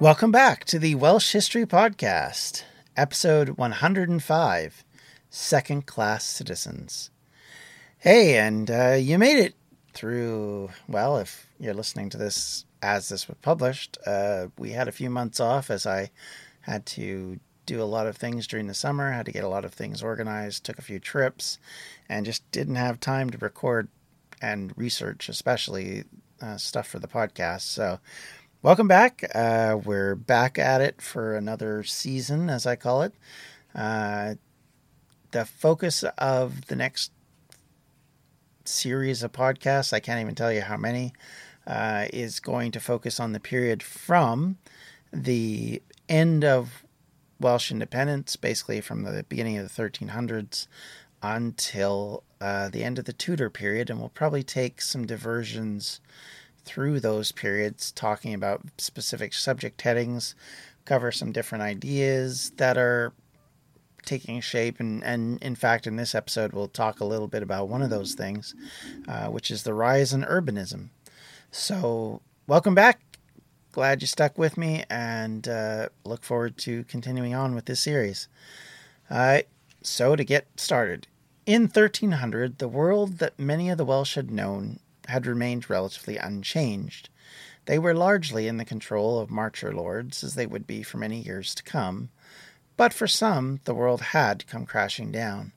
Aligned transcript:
Welcome 0.00 0.30
back 0.30 0.64
to 0.66 0.78
the 0.78 0.94
Welsh 0.94 1.32
History 1.32 1.66
Podcast, 1.66 2.62
episode 2.96 3.58
105 3.58 4.84
Second 5.28 5.86
Class 5.86 6.24
Citizens. 6.24 7.10
Hey, 7.98 8.38
and 8.38 8.70
uh, 8.70 8.92
you 8.92 9.18
made 9.18 9.38
it 9.38 9.56
through, 9.94 10.70
well, 10.86 11.18
if 11.18 11.48
you're 11.58 11.74
listening 11.74 12.10
to 12.10 12.16
this 12.16 12.64
as 12.80 13.08
this 13.08 13.26
was 13.26 13.38
published, 13.42 13.98
uh, 14.06 14.46
we 14.56 14.70
had 14.70 14.86
a 14.86 14.92
few 14.92 15.10
months 15.10 15.40
off 15.40 15.68
as 15.68 15.84
I 15.84 16.12
had 16.60 16.86
to 16.86 17.40
do 17.66 17.82
a 17.82 17.84
lot 17.84 18.06
of 18.06 18.16
things 18.16 18.46
during 18.46 18.68
the 18.68 18.74
summer, 18.74 19.10
had 19.10 19.26
to 19.26 19.32
get 19.32 19.42
a 19.42 19.48
lot 19.48 19.64
of 19.64 19.74
things 19.74 20.00
organized, 20.00 20.62
took 20.62 20.78
a 20.78 20.82
few 20.82 21.00
trips, 21.00 21.58
and 22.08 22.24
just 22.24 22.48
didn't 22.52 22.76
have 22.76 23.00
time 23.00 23.30
to 23.30 23.38
record 23.38 23.88
and 24.40 24.72
research, 24.78 25.28
especially 25.28 26.04
uh, 26.40 26.56
stuff 26.56 26.86
for 26.86 27.00
the 27.00 27.08
podcast. 27.08 27.62
So, 27.62 27.98
Welcome 28.60 28.88
back. 28.88 29.22
Uh, 29.36 29.78
we're 29.84 30.16
back 30.16 30.58
at 30.58 30.80
it 30.80 31.00
for 31.00 31.36
another 31.36 31.84
season, 31.84 32.50
as 32.50 32.66
I 32.66 32.74
call 32.74 33.02
it. 33.02 33.14
Uh, 33.72 34.34
the 35.30 35.44
focus 35.44 36.02
of 36.18 36.66
the 36.66 36.74
next 36.74 37.12
series 38.64 39.22
of 39.22 39.30
podcasts, 39.30 39.92
I 39.92 40.00
can't 40.00 40.20
even 40.20 40.34
tell 40.34 40.52
you 40.52 40.62
how 40.62 40.76
many, 40.76 41.12
uh, 41.68 42.06
is 42.12 42.40
going 42.40 42.72
to 42.72 42.80
focus 42.80 43.20
on 43.20 43.30
the 43.30 43.38
period 43.38 43.80
from 43.80 44.58
the 45.12 45.80
end 46.08 46.44
of 46.44 46.84
Welsh 47.38 47.70
independence, 47.70 48.34
basically 48.34 48.80
from 48.80 49.04
the 49.04 49.24
beginning 49.28 49.56
of 49.56 49.72
the 49.72 49.82
1300s 49.82 50.66
until 51.22 52.24
uh, 52.40 52.68
the 52.68 52.82
end 52.82 52.98
of 52.98 53.04
the 53.04 53.12
Tudor 53.12 53.50
period, 53.50 53.88
and 53.88 54.00
we'll 54.00 54.08
probably 54.08 54.42
take 54.42 54.82
some 54.82 55.06
diversions 55.06 56.00
through 56.68 57.00
those 57.00 57.32
periods, 57.32 57.90
talking 57.92 58.34
about 58.34 58.60
specific 58.76 59.32
subject 59.32 59.80
headings, 59.80 60.34
cover 60.84 61.10
some 61.10 61.32
different 61.32 61.62
ideas 61.62 62.52
that 62.56 62.76
are 62.76 63.14
taking 64.04 64.42
shape. 64.42 64.78
And, 64.78 65.02
and 65.02 65.42
in 65.42 65.54
fact, 65.54 65.86
in 65.86 65.96
this 65.96 66.14
episode, 66.14 66.52
we'll 66.52 66.68
talk 66.68 67.00
a 67.00 67.06
little 67.06 67.26
bit 67.26 67.42
about 67.42 67.70
one 67.70 67.80
of 67.80 67.88
those 67.88 68.12
things, 68.12 68.54
uh, 69.08 69.28
which 69.28 69.50
is 69.50 69.62
the 69.62 69.72
rise 69.72 70.12
in 70.12 70.24
urbanism. 70.24 70.90
So, 71.50 72.20
welcome 72.46 72.74
back. 72.74 73.00
Glad 73.72 74.02
you 74.02 74.06
stuck 74.06 74.36
with 74.36 74.58
me 74.58 74.84
and 74.90 75.48
uh, 75.48 75.88
look 76.04 76.22
forward 76.22 76.58
to 76.58 76.84
continuing 76.84 77.34
on 77.34 77.54
with 77.54 77.64
this 77.64 77.80
series. 77.80 78.28
Uh, 79.08 79.40
so, 79.82 80.16
to 80.16 80.24
get 80.24 80.46
started, 80.56 81.06
in 81.46 81.62
1300, 81.62 82.58
the 82.58 82.68
world 82.68 83.20
that 83.20 83.38
many 83.38 83.70
of 83.70 83.78
the 83.78 83.84
Welsh 83.86 84.16
had 84.16 84.30
known 84.30 84.80
had 85.08 85.26
remained 85.26 85.68
relatively 85.68 86.16
unchanged. 86.16 87.08
They 87.66 87.78
were 87.78 87.94
largely 87.94 88.48
in 88.48 88.56
the 88.56 88.64
control 88.64 89.18
of 89.18 89.30
marcher 89.30 89.72
lords, 89.72 90.24
as 90.24 90.34
they 90.34 90.46
would 90.46 90.66
be 90.66 90.82
for 90.82 90.96
many 90.96 91.20
years 91.20 91.54
to 91.54 91.62
come, 91.62 92.10
but 92.76 92.94
for 92.94 93.06
some 93.06 93.60
the 93.64 93.74
world 93.74 94.00
had 94.00 94.46
come 94.46 94.64
crashing 94.64 95.12
down. 95.12 95.52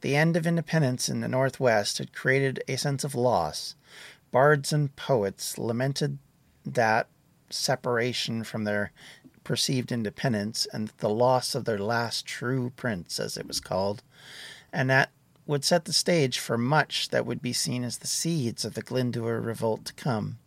The 0.00 0.16
end 0.16 0.36
of 0.36 0.46
independence 0.46 1.08
in 1.08 1.20
the 1.20 1.28
Northwest 1.28 1.98
had 1.98 2.12
created 2.12 2.62
a 2.66 2.76
sense 2.76 3.04
of 3.04 3.14
loss. 3.14 3.74
Bards 4.30 4.72
and 4.72 4.94
poets 4.96 5.58
lamented 5.58 6.18
that 6.64 7.08
separation 7.50 8.44
from 8.44 8.64
their 8.64 8.92
perceived 9.44 9.92
independence 9.92 10.66
and 10.72 10.92
the 10.98 11.08
loss 11.08 11.54
of 11.54 11.64
their 11.64 11.78
last 11.78 12.26
true 12.26 12.72
prince, 12.76 13.18
as 13.18 13.36
it 13.36 13.46
was 13.46 13.60
called, 13.60 14.02
and 14.72 14.88
that 14.88 15.10
would 15.46 15.64
set 15.64 15.84
the 15.84 15.92
stage 15.92 16.38
for 16.38 16.56
much 16.56 17.08
that 17.08 17.26
would 17.26 17.42
be 17.42 17.52
seen 17.52 17.84
as 17.84 17.98
the 17.98 18.06
seeds 18.06 18.64
of 18.64 18.74
the 18.74 18.82
Glyndŵr 18.82 19.44
revolt 19.44 19.84
to 19.86 19.92
come. 19.94 20.38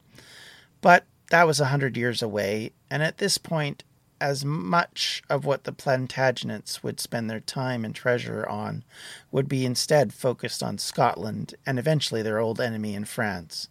But 0.81 1.06
that 1.30 1.48
was 1.48 1.59
a 1.59 1.66
hundred 1.66 1.98
years 1.98 2.22
away, 2.22 2.72
and 2.90 3.02
at 3.02 3.18
this 3.18 3.38
point, 3.38 3.84
as 4.22 4.46
much 4.46 5.22
of 5.30 5.44
what 5.44 5.66
the 5.66 5.74
Plantagenets 5.74 6.82
would 6.82 7.00
spend 7.00 7.30
their 7.30 7.42
time 7.42 7.84
and 7.84 7.94
treasure 7.94 8.48
on 8.48 8.86
would 9.32 9.50
be 9.50 9.66
instead 9.66 10.14
focused 10.14 10.64
on 10.64 10.78
Scotland 10.78 11.56
and 11.66 11.78
eventually 11.78 12.22
their 12.22 12.40
old 12.40 12.62
enemy 12.62 12.94
in 12.94 13.03
France. 13.03 13.68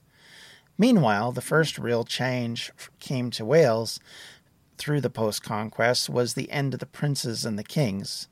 Meanwhile, 0.77 1.32
the 1.32 1.41
first 1.41 1.78
real 1.78 2.05
change 2.05 2.71
came 3.00 3.31
to 3.31 3.44
Wales 3.47 3.99
through 4.77 5.00
the 5.00 5.09
post 5.09 5.43
conquest 5.43 6.11
was 6.11 6.34
the 6.34 6.50
end 6.50 6.75
of 6.75 6.81
the 6.81 6.87
princes 6.87 7.44
and 7.44 7.59
the 7.59 7.65
kings. 7.65 8.28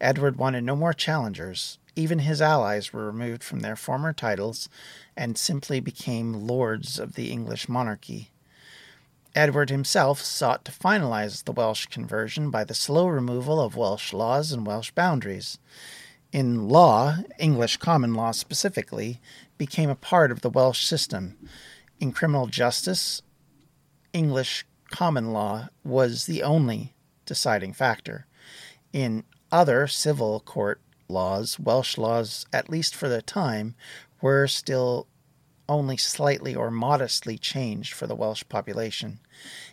Edward 0.00 0.36
wanted 0.36 0.64
no 0.64 0.76
more 0.76 0.92
challengers. 0.92 1.78
Even 1.96 2.20
his 2.20 2.40
allies 2.40 2.92
were 2.92 3.06
removed 3.06 3.42
from 3.42 3.60
their 3.60 3.76
former 3.76 4.12
titles 4.12 4.68
and 5.16 5.36
simply 5.36 5.80
became 5.80 6.46
lords 6.46 6.98
of 6.98 7.14
the 7.14 7.32
English 7.32 7.68
monarchy. 7.68 8.30
Edward 9.34 9.70
himself 9.70 10.20
sought 10.22 10.64
to 10.64 10.72
finalize 10.72 11.44
the 11.44 11.52
Welsh 11.52 11.86
conversion 11.86 12.50
by 12.50 12.64
the 12.64 12.74
slow 12.74 13.08
removal 13.08 13.60
of 13.60 13.76
Welsh 13.76 14.12
laws 14.12 14.52
and 14.52 14.66
Welsh 14.66 14.90
boundaries. 14.92 15.58
In 16.32 16.68
law, 16.68 17.18
English 17.38 17.78
common 17.78 18.14
law 18.14 18.32
specifically, 18.32 19.20
became 19.56 19.90
a 19.90 19.94
part 19.94 20.30
of 20.30 20.40
the 20.40 20.50
Welsh 20.50 20.84
system. 20.84 21.36
In 22.00 22.12
criminal 22.12 22.46
justice, 22.46 23.22
English 24.12 24.64
common 24.90 25.32
law 25.32 25.68
was 25.84 26.26
the 26.26 26.42
only 26.42 26.94
deciding 27.26 27.72
factor. 27.72 28.26
In 28.92 29.24
other 29.50 29.86
civil 29.86 30.40
court 30.40 30.80
laws, 31.08 31.58
Welsh 31.58 31.96
laws, 31.98 32.46
at 32.52 32.68
least 32.68 32.94
for 32.94 33.08
the 33.08 33.22
time, 33.22 33.74
were 34.20 34.46
still 34.46 35.06
only 35.68 35.96
slightly 35.96 36.54
or 36.54 36.70
modestly 36.70 37.36
changed 37.36 37.92
for 37.92 38.06
the 38.06 38.14
Welsh 38.14 38.42
population. 38.48 39.20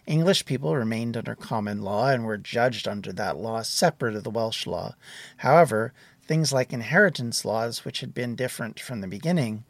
English 0.06 0.46
people 0.46 0.75
remained 0.75 1.16
under 1.16 1.36
common 1.36 1.81
law 1.81 2.09
and 2.09 2.25
were 2.25 2.38
judged 2.38 2.88
under 2.88 3.13
that 3.13 3.38
law 3.38 3.62
separate 3.62 4.16
of 4.16 4.24
the 4.24 4.30
Welsh 4.30 4.68
law. 4.68 4.96
However, 5.38 5.94
things 6.28 6.52
like 6.52 6.74
inheritance 6.74 7.46
laws, 7.46 7.86
which 7.86 8.02
had 8.02 8.13
been 8.13 8.36
different 8.36 8.80
from 8.80 9.02
the 9.02 9.07
beginning, 9.07 9.63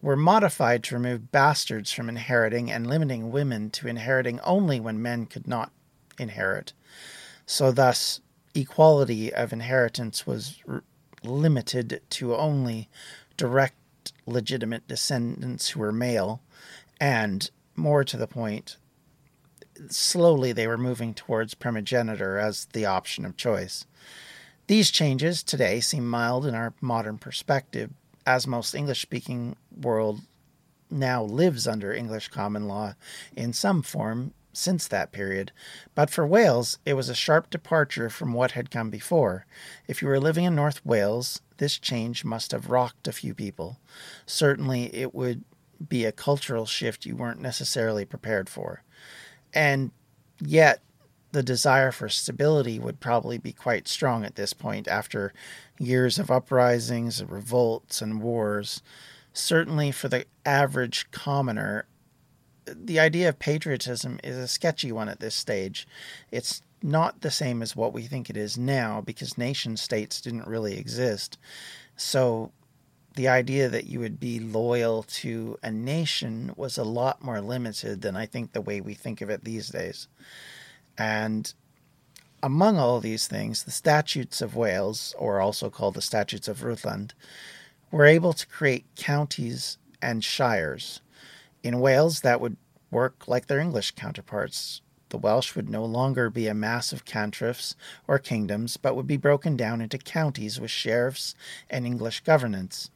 were 0.00 0.16
modified 0.16 0.84
to 0.84 0.94
remove 0.94 1.32
bastards 1.32 1.90
from 1.90 2.08
inheriting 2.08 2.70
and 2.70 2.86
limiting 2.86 3.32
women 3.32 3.68
to 3.70 3.88
inheriting 3.88 4.38
only 4.40 4.78
when 4.78 5.02
men 5.02 5.26
could 5.26 5.48
not 5.48 5.72
inherit. 6.18 6.72
So, 7.46 7.72
thus, 7.72 8.20
equality 8.60 9.32
of 9.32 9.52
inheritance 9.52 10.26
was 10.26 10.58
r- 10.68 10.82
limited 11.22 12.00
to 12.10 12.34
only 12.34 12.88
direct 13.36 13.74
legitimate 14.26 14.86
descendants 14.88 15.70
who 15.70 15.80
were 15.80 15.92
male, 15.92 16.40
and 17.00 17.50
more 17.76 18.04
to 18.04 18.16
the 18.16 18.26
point, 18.26 18.76
slowly 19.88 20.52
they 20.52 20.66
were 20.66 20.78
moving 20.78 21.14
towards 21.14 21.54
primogeniture 21.54 22.38
as 22.38 22.66
the 22.72 22.86
option 22.86 23.24
of 23.24 23.36
choice. 23.36 23.86
These 24.66 24.90
changes 24.90 25.42
today 25.42 25.80
seem 25.80 26.06
mild 26.08 26.44
in 26.44 26.54
our 26.54 26.74
modern 26.80 27.18
perspective, 27.18 27.90
as 28.26 28.46
most 28.46 28.74
English 28.74 29.00
speaking 29.00 29.56
world 29.74 30.20
now 30.90 31.22
lives 31.22 31.66
under 31.66 31.92
English 31.92 32.28
common 32.28 32.66
law 32.66 32.94
in 33.36 33.52
some 33.52 33.82
form, 33.82 34.32
since 34.58 34.88
that 34.88 35.12
period, 35.12 35.52
but 35.94 36.10
for 36.10 36.26
Wales 36.26 36.78
it 36.84 36.94
was 36.94 37.08
a 37.08 37.14
sharp 37.14 37.50
departure 37.50 38.10
from 38.10 38.32
what 38.32 38.52
had 38.52 38.70
come 38.70 38.90
before. 38.90 39.46
If 39.86 40.02
you 40.02 40.08
were 40.08 40.20
living 40.20 40.44
in 40.44 40.54
North 40.54 40.84
Wales, 40.84 41.40
this 41.58 41.78
change 41.78 42.24
must 42.24 42.52
have 42.52 42.70
rocked 42.70 43.08
a 43.08 43.12
few 43.12 43.34
people. 43.34 43.78
Certainly 44.26 44.94
it 44.94 45.14
would 45.14 45.44
be 45.86 46.04
a 46.04 46.12
cultural 46.12 46.66
shift 46.66 47.06
you 47.06 47.16
weren't 47.16 47.40
necessarily 47.40 48.04
prepared 48.04 48.48
for. 48.48 48.82
And 49.54 49.92
yet, 50.40 50.80
the 51.32 51.42
desire 51.42 51.92
for 51.92 52.08
stability 52.08 52.78
would 52.78 53.00
probably 53.00 53.38
be 53.38 53.52
quite 53.52 53.86
strong 53.86 54.24
at 54.24 54.36
this 54.36 54.52
point 54.52 54.88
after 54.88 55.32
years 55.78 56.18
of 56.18 56.30
uprisings, 56.30 57.22
revolts, 57.22 58.00
and 58.00 58.22
wars. 58.22 58.82
Certainly, 59.32 59.92
for 59.92 60.08
the 60.08 60.24
average 60.44 61.10
commoner, 61.10 61.86
the 62.74 63.00
idea 63.00 63.28
of 63.28 63.38
patriotism 63.38 64.18
is 64.22 64.36
a 64.36 64.48
sketchy 64.48 64.92
one 64.92 65.08
at 65.08 65.20
this 65.20 65.34
stage. 65.34 65.86
It's 66.30 66.62
not 66.82 67.20
the 67.20 67.30
same 67.30 67.62
as 67.62 67.74
what 67.74 67.92
we 67.92 68.02
think 68.02 68.30
it 68.30 68.36
is 68.36 68.56
now 68.56 69.00
because 69.00 69.38
nation 69.38 69.76
states 69.76 70.20
didn't 70.20 70.46
really 70.46 70.78
exist. 70.78 71.38
So 71.96 72.52
the 73.14 73.28
idea 73.28 73.68
that 73.68 73.86
you 73.86 73.98
would 73.98 74.20
be 74.20 74.38
loyal 74.38 75.02
to 75.02 75.58
a 75.62 75.72
nation 75.72 76.52
was 76.56 76.78
a 76.78 76.84
lot 76.84 77.22
more 77.22 77.40
limited 77.40 78.00
than 78.02 78.16
I 78.16 78.26
think 78.26 78.52
the 78.52 78.60
way 78.60 78.80
we 78.80 78.94
think 78.94 79.20
of 79.20 79.28
it 79.28 79.42
these 79.42 79.68
days. 79.68 80.06
And 80.96 81.52
among 82.42 82.78
all 82.78 83.00
these 83.00 83.26
things, 83.26 83.64
the 83.64 83.72
Statutes 83.72 84.40
of 84.40 84.54
Wales, 84.54 85.14
or 85.18 85.40
also 85.40 85.68
called 85.70 85.94
the 85.94 86.02
Statutes 86.02 86.46
of 86.46 86.60
Rhuddlan, 86.62 87.10
were 87.90 88.04
able 88.04 88.32
to 88.32 88.46
create 88.46 88.84
counties 88.94 89.78
and 90.00 90.22
shires. 90.22 91.00
In 91.62 91.80
Wales, 91.80 92.20
that 92.20 92.40
would 92.40 92.56
work 92.90 93.26
like 93.26 93.46
their 93.46 93.60
English 93.60 93.92
counterparts. 93.92 94.80
The 95.10 95.18
Welsh 95.18 95.54
would 95.56 95.68
no 95.68 95.84
longer 95.84 96.28
be 96.28 96.46
a 96.48 96.54
mass 96.54 96.92
of 96.92 97.04
cantrefs 97.04 97.74
or 98.06 98.18
kingdoms, 98.18 98.76
but 98.76 98.94
would 98.94 99.06
be 99.06 99.16
broken 99.16 99.56
down 99.56 99.80
into 99.80 99.98
counties 99.98 100.60
with 100.60 100.70
sheriffs 100.70 101.34
and 101.70 101.86
English 101.86 102.20
governance. 102.20 102.90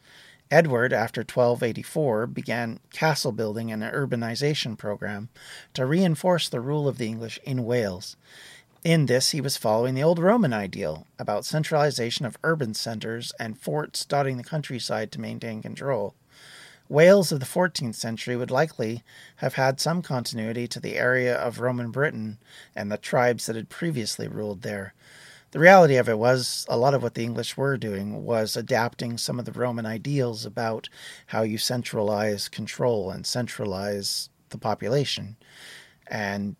Edward, 0.51 0.93
after 0.93 1.23
1284, 1.23 2.27
began 2.27 2.79
castle 2.91 3.33
building 3.33 3.73
and 3.73 3.83
an 3.83 3.93
urbanization 3.93 4.77
program 4.77 5.31
to 5.73 5.87
reinforce 5.87 6.51
the 6.51 6.61
rule 6.61 6.87
of 6.87 6.99
the 6.99 7.07
English 7.07 7.41
in 7.45 7.65
Wales. 7.65 8.17
In 8.85 9.07
this, 9.07 9.31
he 9.31 9.41
was 9.41 9.57
following 9.57 9.95
the 9.95 10.03
old 10.03 10.19
Roman 10.19 10.53
ideal 10.53 11.07
about 11.19 11.47
centralization 11.47 12.27
of 12.27 12.37
urban 12.45 12.75
centers 12.75 13.33
and 13.41 13.59
forts 13.59 14.05
dotting 14.05 14.37
the 14.37 14.45
countryside 14.45 15.11
to 15.13 15.21
maintain 15.21 15.63
control. 15.63 16.15
Wales 16.89 17.33
of 17.33 17.41
the 17.41 17.47
14th 17.47 17.95
century 17.95 18.37
would 18.37 18.51
likely 18.51 19.03
have 19.37 19.55
had 19.55 19.81
some 19.81 20.03
continuity 20.03 20.67
to 20.69 20.81
the 20.81 20.97
area 20.97 21.35
of 21.35 21.61
Roman 21.61 21.91
Britain 21.91 22.39
and 22.75 22.91
the 22.91 22.99
tribes 22.99 23.47
that 23.47 23.57
had 23.57 23.69
previously 23.69 24.29
ruled 24.29 24.63
there. 24.63 24.95
The 25.53 25.59
reality 25.59 25.97
of 25.97 26.09
it 26.09 26.19
was 26.19 26.65
a 26.69 26.79
lot 26.79 26.95
of 26.95 27.03
what 27.03 27.15
the 27.15 27.25
English 27.25 27.57
were 27.59 27.77
doing 27.77 28.25
was 28.25 28.57
adapting 28.57 29.19
some 29.19 29.39
of 29.39 29.45
the 29.45 29.53
Roman 29.53 29.85
ideals 29.85 30.47
about 30.47 30.89
how 31.27 31.43
you 31.43 31.59
centralize 31.59 32.49
control 32.49 33.11
and 33.11 33.27
centralize 33.27 34.31
the 34.49 34.59
population. 34.59 35.37
And 36.07 36.57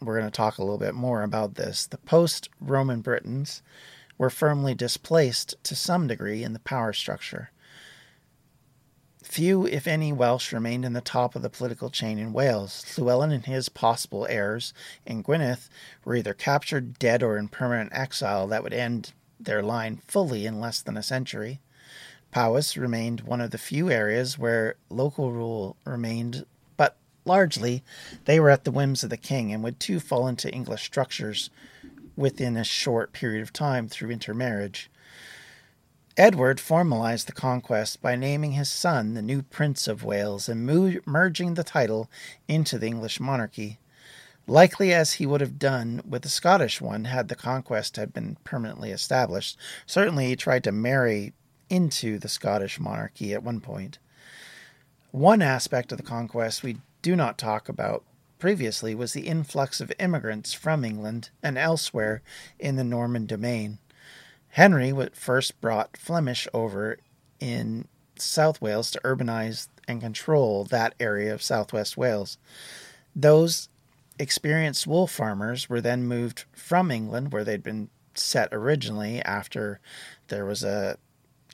we're 0.00 0.18
going 0.18 0.30
to 0.30 0.36
talk 0.36 0.56
a 0.56 0.62
little 0.62 0.78
bit 0.78 0.94
more 0.94 1.22
about 1.22 1.56
this. 1.56 1.86
The 1.86 1.98
post 1.98 2.48
Roman 2.60 3.02
Britons 3.02 3.62
were 4.16 4.30
firmly 4.30 4.74
displaced 4.74 5.54
to 5.64 5.76
some 5.76 6.06
degree 6.06 6.42
in 6.42 6.54
the 6.54 6.58
power 6.60 6.92
structure. 6.94 7.50
Few, 9.30 9.64
if 9.64 9.86
any, 9.86 10.12
Welsh 10.12 10.52
remained 10.52 10.84
in 10.84 10.92
the 10.92 11.00
top 11.00 11.36
of 11.36 11.42
the 11.42 11.48
political 11.48 11.88
chain 11.88 12.18
in 12.18 12.32
Wales. 12.32 12.84
Llewellyn 12.98 13.30
and 13.30 13.46
his 13.46 13.68
possible 13.68 14.26
heirs 14.26 14.74
in 15.06 15.22
Gwynedd 15.22 15.60
were 16.04 16.16
either 16.16 16.34
captured, 16.34 16.98
dead, 16.98 17.22
or 17.22 17.38
in 17.38 17.46
permanent 17.46 17.92
exile 17.94 18.48
that 18.48 18.64
would 18.64 18.72
end 18.72 19.12
their 19.38 19.62
line 19.62 19.98
fully 20.04 20.46
in 20.46 20.58
less 20.58 20.82
than 20.82 20.96
a 20.96 21.02
century. 21.02 21.60
Powys 22.32 22.76
remained 22.76 23.20
one 23.20 23.40
of 23.40 23.52
the 23.52 23.56
few 23.56 23.88
areas 23.88 24.36
where 24.36 24.74
local 24.88 25.30
rule 25.30 25.76
remained, 25.84 26.44
but 26.76 26.96
largely 27.24 27.84
they 28.24 28.40
were 28.40 28.50
at 28.50 28.64
the 28.64 28.72
whims 28.72 29.04
of 29.04 29.10
the 29.10 29.16
king 29.16 29.52
and 29.52 29.62
would 29.62 29.78
too 29.78 30.00
fall 30.00 30.26
into 30.26 30.52
English 30.52 30.82
structures 30.82 31.50
within 32.16 32.56
a 32.56 32.64
short 32.64 33.12
period 33.12 33.42
of 33.42 33.52
time 33.52 33.86
through 33.86 34.10
intermarriage. 34.10 34.89
Edward 36.20 36.60
formalized 36.60 37.28
the 37.28 37.32
conquest 37.32 38.02
by 38.02 38.14
naming 38.14 38.52
his 38.52 38.70
son 38.70 39.14
the 39.14 39.22
new 39.22 39.40
Prince 39.40 39.88
of 39.88 40.04
Wales 40.04 40.50
and 40.50 40.66
merging 41.06 41.54
the 41.54 41.64
title 41.64 42.10
into 42.46 42.78
the 42.78 42.88
English 42.88 43.18
monarchy, 43.18 43.78
likely 44.46 44.92
as 44.92 45.14
he 45.14 45.24
would 45.24 45.40
have 45.40 45.58
done 45.58 46.02
with 46.06 46.20
the 46.20 46.28
Scottish 46.28 46.78
one 46.78 47.06
had 47.06 47.28
the 47.28 47.34
conquest 47.34 47.96
had 47.96 48.12
been 48.12 48.36
permanently 48.44 48.90
established. 48.90 49.56
Certainly, 49.86 50.26
he 50.26 50.36
tried 50.36 50.62
to 50.64 50.72
marry 50.72 51.32
into 51.70 52.18
the 52.18 52.28
Scottish 52.28 52.78
monarchy 52.78 53.32
at 53.32 53.42
one 53.42 53.62
point. 53.62 53.98
One 55.12 55.40
aspect 55.40 55.90
of 55.90 55.96
the 55.96 56.04
conquest 56.04 56.62
we 56.62 56.82
do 57.00 57.16
not 57.16 57.38
talk 57.38 57.66
about 57.66 58.04
previously 58.38 58.94
was 58.94 59.14
the 59.14 59.26
influx 59.26 59.80
of 59.80 59.90
immigrants 59.98 60.52
from 60.52 60.84
England 60.84 61.30
and 61.42 61.56
elsewhere 61.56 62.20
in 62.58 62.76
the 62.76 62.84
Norman 62.84 63.24
domain. 63.24 63.78
Henry 64.50 64.92
first 65.12 65.60
brought 65.60 65.96
Flemish 65.96 66.48
over 66.52 66.98
in 67.38 67.86
South 68.16 68.60
Wales 68.60 68.90
to 68.90 69.00
urbanize 69.04 69.68
and 69.86 70.00
control 70.00 70.64
that 70.64 70.94
area 71.00 71.32
of 71.32 71.42
southwest 71.42 71.96
Wales. 71.96 72.36
Those 73.14 73.68
experienced 74.18 74.86
wool 74.86 75.06
farmers 75.06 75.68
were 75.68 75.80
then 75.80 76.04
moved 76.04 76.44
from 76.52 76.90
England, 76.90 77.32
where 77.32 77.44
they'd 77.44 77.62
been 77.62 77.88
set 78.14 78.48
originally 78.52 79.22
after 79.22 79.80
there 80.28 80.44
was 80.44 80.62
a 80.62 80.98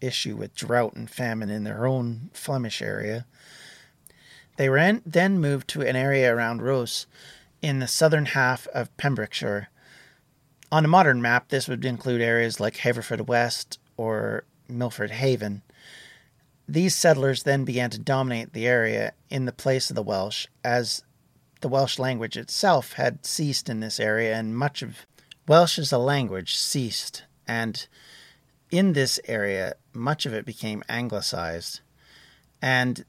issue 0.02 0.36
with 0.36 0.54
drought 0.54 0.94
and 0.94 1.08
famine 1.08 1.50
in 1.50 1.64
their 1.64 1.86
own 1.86 2.30
Flemish 2.32 2.82
area. 2.82 3.26
They 4.56 4.68
were 4.68 5.00
then 5.04 5.38
moved 5.38 5.68
to 5.68 5.82
an 5.82 5.96
area 5.96 6.34
around 6.34 6.62
Rhos 6.62 7.06
in 7.62 7.78
the 7.78 7.86
southern 7.86 8.26
half 8.26 8.66
of 8.68 8.94
Pembrokeshire, 8.96 9.68
on 10.72 10.84
a 10.84 10.88
modern 10.88 11.22
map, 11.22 11.48
this 11.48 11.68
would 11.68 11.84
include 11.84 12.20
areas 12.20 12.60
like 12.60 12.76
Haverfordwest 12.76 13.78
or 13.96 14.44
Milford 14.68 15.12
Haven. 15.12 15.62
These 16.68 16.96
settlers 16.96 17.44
then 17.44 17.64
began 17.64 17.90
to 17.90 17.98
dominate 17.98 18.52
the 18.52 18.66
area 18.66 19.12
in 19.30 19.44
the 19.44 19.52
place 19.52 19.90
of 19.90 19.96
the 19.96 20.02
Welsh, 20.02 20.46
as 20.64 21.04
the 21.60 21.68
Welsh 21.68 21.98
language 21.98 22.36
itself 22.36 22.94
had 22.94 23.24
ceased 23.24 23.68
in 23.68 23.80
this 23.80 24.00
area, 24.00 24.34
and 24.34 24.56
much 24.56 24.82
of 24.82 25.06
Welsh 25.46 25.78
as 25.78 25.92
a 25.92 25.98
language 25.98 26.56
ceased, 26.56 27.24
and 27.46 27.86
in 28.70 28.92
this 28.94 29.20
area, 29.26 29.74
much 29.92 30.26
of 30.26 30.34
it 30.34 30.44
became 30.44 30.82
anglicized. 30.88 31.80
And 32.60 33.04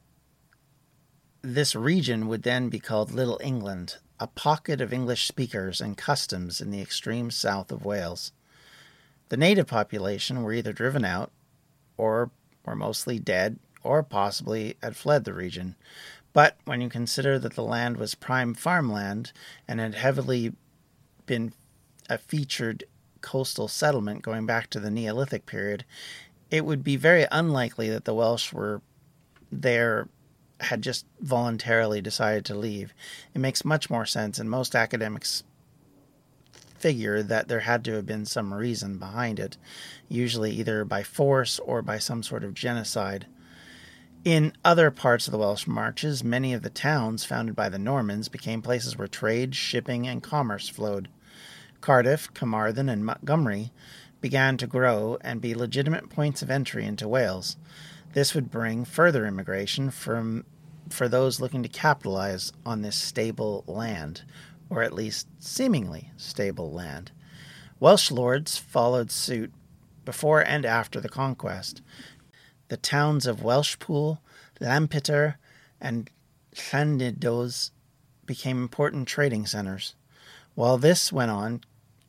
this 1.42 1.75
region 1.75 2.27
would 2.27 2.44
then 2.44 2.69
be 2.69 2.80
called 2.80 3.12
Little 3.12 3.39
England, 3.44 3.98
a 4.19 4.28
pocket 4.28 4.81
of 4.81 4.92
English 4.92 5.28
speakers 5.28 5.80
and 5.80 5.98
customs 5.98 6.60
in 6.62 6.72
the 6.72 6.81
extreme 6.81 7.30
south 7.31 7.72
of 7.72 7.86
Wales. 7.86 8.31
The 9.30 9.38
native 9.38 9.68
population 9.68 10.42
were 10.44 10.54
either 10.54 10.74
driven 10.74 11.06
out, 11.06 11.31
or 11.98 12.31
were 12.66 12.75
mostly 12.75 13.19
dead, 13.19 13.60
or 13.84 14.04
possibly 14.04 14.78
had 14.81 14.96
fled 14.96 15.24
the 15.24 15.34
region. 15.34 15.75
But 16.34 16.58
when 16.66 16.81
you 16.81 16.90
consider 16.90 17.40
that 17.40 17.56
the 17.56 17.64
land 17.64 17.98
was 17.98 18.16
prime 18.16 18.54
farmland 18.54 19.31
and 19.68 19.80
had 19.80 19.96
heavily 19.96 20.54
been 21.26 21.54
a 22.09 22.18
featured 22.18 22.83
coastal 23.21 23.68
settlement 23.68 24.21
going 24.21 24.45
back 24.45 24.69
to 24.69 24.80
the 24.80 24.92
Neolithic 24.92 25.45
period, 25.45 25.83
it 26.50 26.66
would 26.66 26.83
be 26.83 26.95
very 26.95 27.28
unlikely 27.31 27.90
that 27.90 28.06
the 28.06 28.14
Welsh 28.14 28.54
were 28.54 28.81
there 29.52 30.07
had 30.61 30.81
just 30.81 31.06
voluntarily 31.19 32.02
decided 32.02 32.45
to 32.45 32.56
leave. 32.56 32.94
It 33.33 33.40
makes 33.40 33.66
much 33.66 33.90
more 33.90 34.06
sense, 34.06 34.40
and 34.40 34.49
most 34.49 34.76
academics 34.76 35.44
figure 36.78 37.23
that 37.23 37.47
there 37.47 37.61
had 37.61 37.83
to 37.85 37.94
have 37.94 38.06
been 38.06 38.26
some 38.26 38.54
reason 38.54 38.97
behind 38.97 39.40
it, 39.40 39.57
usually 40.07 40.52
either 40.52 40.85
by 40.85 41.04
force 41.04 41.59
or 41.59 41.81
by 41.81 41.97
some 41.97 42.23
sort 42.23 42.44
of 42.44 42.54
genocide. 42.54 43.26
In 44.23 44.54
other 44.66 44.92
parts 44.92 45.28
of 45.28 45.31
the 45.31 45.37
Welsh 45.37 45.68
Marches, 45.68 46.23
many 46.23 46.54
of 46.54 46.61
the 46.61 46.69
towns 46.69 47.23
founded 47.23 47.56
by 47.56 47.69
the 47.69 47.80
Normans 47.80 48.30
became 48.30 48.61
places 48.61 48.97
where 48.97 49.07
trade, 49.07 49.56
shipping, 49.56 50.07
and 50.07 50.21
commerce 50.21 50.68
flowed. 50.68 51.07
Cardiff, 51.81 52.33
Carmarthen, 52.33 52.90
and 52.90 53.06
Montgomery 53.06 53.71
began 54.19 54.57
to 54.57 54.68
grow 54.68 55.18
and 55.21 55.40
be 55.40 55.56
legitimate 55.56 56.09
points 56.09 56.42
of 56.42 56.49
entry 56.49 56.85
into 56.85 57.07
Wales. 57.07 57.56
This 58.14 58.33
would 58.33 58.49
bring 58.49 58.85
further 58.85 59.26
immigration 59.26 59.92
from 59.92 60.45
for 60.90 61.07
those 61.09 61.42
looking 61.42 61.64
to 61.64 61.69
capitalize 61.69 62.54
on 62.66 62.81
this 62.81 62.95
stable 62.95 63.64
land, 63.68 64.23
or 64.69 64.81
at 64.83 64.94
least 64.94 65.28
seemingly 65.40 66.11
stable 66.18 66.71
land. 66.71 67.11
Welsh 67.80 68.09
lords 68.09 68.57
followed 68.57 69.11
suit 69.11 69.54
before 70.06 70.42
and 70.42 70.66
after 70.66 70.99
the 70.99 71.09
conquest. 71.09 71.81
The 72.69 72.78
towns 72.78 73.26
of 73.26 73.42
Welshpool, 73.42 74.19
Lampeter, 74.59 75.37
and 75.80 76.09
Llandindos 76.56 77.71
became 78.26 78.61
important 78.61 79.07
trading 79.07 79.45
centers. 79.45 79.95
While 80.56 80.78
this 80.78 81.11
went 81.11 81.31
on, 81.31 81.61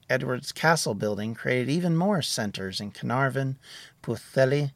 Edward's 0.08 0.52
castle 0.52 0.94
building 0.94 1.34
created 1.34 1.68
even 1.68 1.96
more 1.96 2.22
centers 2.22 2.80
in 2.80 2.92
Carnarvon, 2.92 3.58
Pwllheli, 4.02 4.72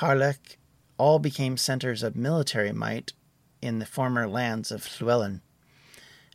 Harlech, 0.00 0.58
all 0.98 1.18
became 1.18 1.56
centers 1.56 2.02
of 2.02 2.14
military 2.14 2.70
might 2.70 3.14
in 3.62 3.78
the 3.78 3.86
former 3.86 4.28
lands 4.28 4.70
of 4.70 4.86
Llewellyn. 5.00 5.40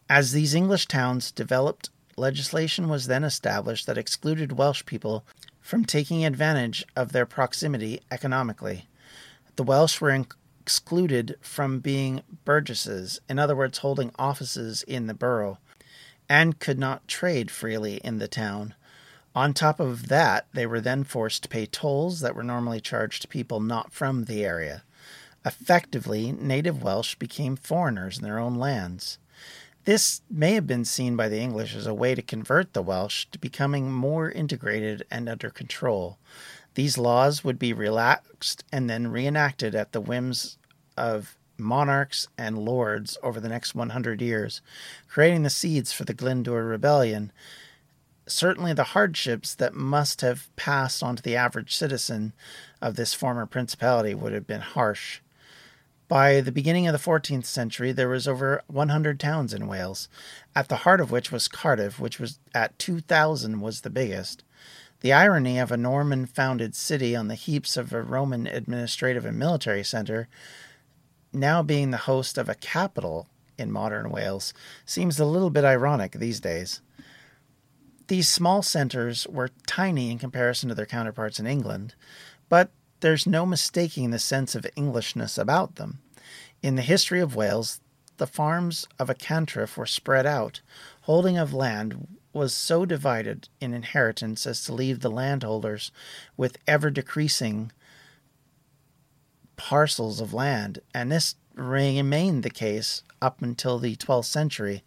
As 0.09 0.31
these 0.31 0.55
English 0.55 0.87
towns 0.87 1.31
developed, 1.31 1.91
legislation 2.17 2.89
was 2.89 3.05
then 3.05 3.23
established 3.23 3.85
that 3.85 3.99
excluded 3.99 4.53
Welsh 4.53 4.83
people 4.85 5.25
from 5.59 5.85
taking 5.85 6.25
advantage 6.25 6.83
of 6.95 7.11
their 7.11 7.27
proximity 7.27 8.01
economically. 8.09 8.87
The 9.57 9.63
Welsh 9.63 10.01
were 10.01 10.25
excluded 10.59 11.35
from 11.39 11.79
being 11.79 12.23
burgesses, 12.43 13.21
in 13.29 13.37
other 13.37 13.55
words, 13.55 13.79
holding 13.79 14.11
offices 14.17 14.81
in 14.83 15.05
the 15.05 15.13
borough, 15.13 15.59
and 16.27 16.59
could 16.59 16.79
not 16.79 17.07
trade 17.07 17.51
freely 17.51 17.97
in 17.97 18.17
the 18.17 18.27
town. 18.27 18.73
On 19.33 19.53
top 19.53 19.79
of 19.79 20.09
that, 20.09 20.47
they 20.53 20.65
were 20.65 20.81
then 20.81 21.03
forced 21.03 21.43
to 21.43 21.49
pay 21.49 21.65
tolls 21.65 22.19
that 22.19 22.35
were 22.35 22.43
normally 22.43 22.81
charged 22.81 23.21
to 23.21 23.27
people 23.27 23.61
not 23.61 23.93
from 23.93 24.25
the 24.25 24.43
area. 24.43 24.83
Effectively, 25.45 26.31
native 26.33 26.83
Welsh 26.83 27.15
became 27.15 27.55
foreigners 27.55 28.17
in 28.17 28.23
their 28.23 28.39
own 28.39 28.55
lands. 28.55 29.17
This 29.85 30.21
may 30.29 30.53
have 30.53 30.67
been 30.67 30.85
seen 30.85 31.15
by 31.15 31.27
the 31.27 31.39
English 31.39 31.75
as 31.75 31.87
a 31.87 31.93
way 31.93 32.13
to 32.13 32.21
convert 32.21 32.73
the 32.73 32.83
Welsh 32.83 33.25
to 33.31 33.39
becoming 33.39 33.91
more 33.91 34.29
integrated 34.29 35.03
and 35.09 35.27
under 35.27 35.49
control. 35.49 36.19
These 36.75 36.97
laws 36.97 37.43
would 37.43 37.57
be 37.57 37.73
relaxed 37.73 38.63
and 38.71 38.89
then 38.89 39.07
reenacted 39.07 39.73
at 39.73 39.91
the 39.91 40.01
whims 40.01 40.57
of 40.95 41.35
monarchs 41.57 42.27
and 42.37 42.59
lords 42.59 43.17
over 43.23 43.39
the 43.39 43.49
next 43.49 43.73
100 43.73 44.21
years, 44.21 44.61
creating 45.07 45.43
the 45.43 45.49
seeds 45.49 45.91
for 45.91 46.03
the 46.03 46.13
Glyndŵr 46.13 46.69
Rebellion. 46.69 47.31
Certainly, 48.27 48.73
the 48.73 48.83
hardships 48.83 49.55
that 49.55 49.73
must 49.73 50.21
have 50.21 50.53
passed 50.55 51.01
on 51.01 51.15
to 51.15 51.23
the 51.23 51.35
average 51.35 51.75
citizen 51.75 52.33
of 52.81 52.95
this 52.95 53.13
former 53.13 53.45
principality 53.45 54.13
would 54.13 54.33
have 54.33 54.47
been 54.47 54.61
harsh. 54.61 55.19
By 56.07 56.41
the 56.41 56.51
beginning 56.51 56.87
of 56.87 56.93
the 56.93 57.11
14th 57.11 57.45
century, 57.45 57.91
there 57.91 58.09
was 58.09 58.27
over 58.27 58.61
100 58.67 59.19
towns 59.19 59.53
in 59.53 59.67
Wales, 59.67 60.09
at 60.55 60.67
the 60.67 60.77
heart 60.77 60.99
of 60.99 61.09
which 61.09 61.31
was 61.31 61.47
Cardiff, 61.47 61.99
which 61.99 62.19
was 62.19 62.39
at 62.53 62.77
2,000 62.77 63.61
was 63.61 63.81
the 63.81 63.89
biggest. 63.89 64.43
The 64.99 65.13
irony 65.13 65.57
of 65.57 65.71
a 65.71 65.77
Norman 65.77 66.25
founded 66.25 66.75
city 66.75 67.15
on 67.15 67.27
the 67.27 67.35
heaps 67.35 67.75
of 67.75 67.91
a 67.91 68.01
Roman 68.01 68.45
administrative 68.45 69.25
and 69.25 69.39
military 69.39 69.83
center 69.83 70.27
now 71.33 71.63
being 71.63 71.91
the 71.91 71.97
host 71.97 72.37
of 72.37 72.49
a 72.49 72.55
capital 72.55 73.27
in 73.57 73.71
modern 73.71 74.09
Wales 74.09 74.53
seems 74.85 75.19
a 75.19 75.25
little 75.25 75.49
bit 75.49 75.63
ironic 75.63 76.13
these 76.13 76.39
days. 76.39 76.81
These 78.11 78.27
small 78.27 78.61
centers 78.61 79.25
were 79.27 79.51
tiny 79.65 80.11
in 80.11 80.19
comparison 80.19 80.67
to 80.67 80.75
their 80.75 80.85
counterparts 80.85 81.39
in 81.39 81.47
England, 81.47 81.95
but 82.49 82.69
there's 82.99 83.25
no 83.25 83.45
mistaking 83.45 84.11
the 84.11 84.19
sense 84.19 84.53
of 84.53 84.67
Englishness 84.75 85.37
about 85.37 85.75
them. 85.75 85.99
In 86.61 86.75
the 86.75 86.81
history 86.81 87.21
of 87.21 87.37
Wales, 87.37 87.79
the 88.17 88.27
farms 88.27 88.85
of 88.99 89.09
a 89.09 89.15
cantref 89.15 89.77
were 89.77 89.85
spread 89.85 90.25
out. 90.25 90.59
Holding 91.03 91.37
of 91.37 91.53
land 91.53 92.17
was 92.33 92.53
so 92.53 92.85
divided 92.85 93.47
in 93.61 93.73
inheritance 93.73 94.45
as 94.45 94.61
to 94.65 94.73
leave 94.73 94.99
the 94.99 95.09
landholders 95.09 95.93
with 96.35 96.57
ever 96.67 96.89
decreasing 96.89 97.71
parcels 99.55 100.19
of 100.19 100.33
land, 100.33 100.79
and 100.93 101.13
this 101.13 101.35
remained 101.55 102.43
the 102.43 102.49
case 102.49 103.03
up 103.21 103.41
until 103.41 103.79
the 103.79 103.95
12th 103.95 104.25
century, 104.25 104.83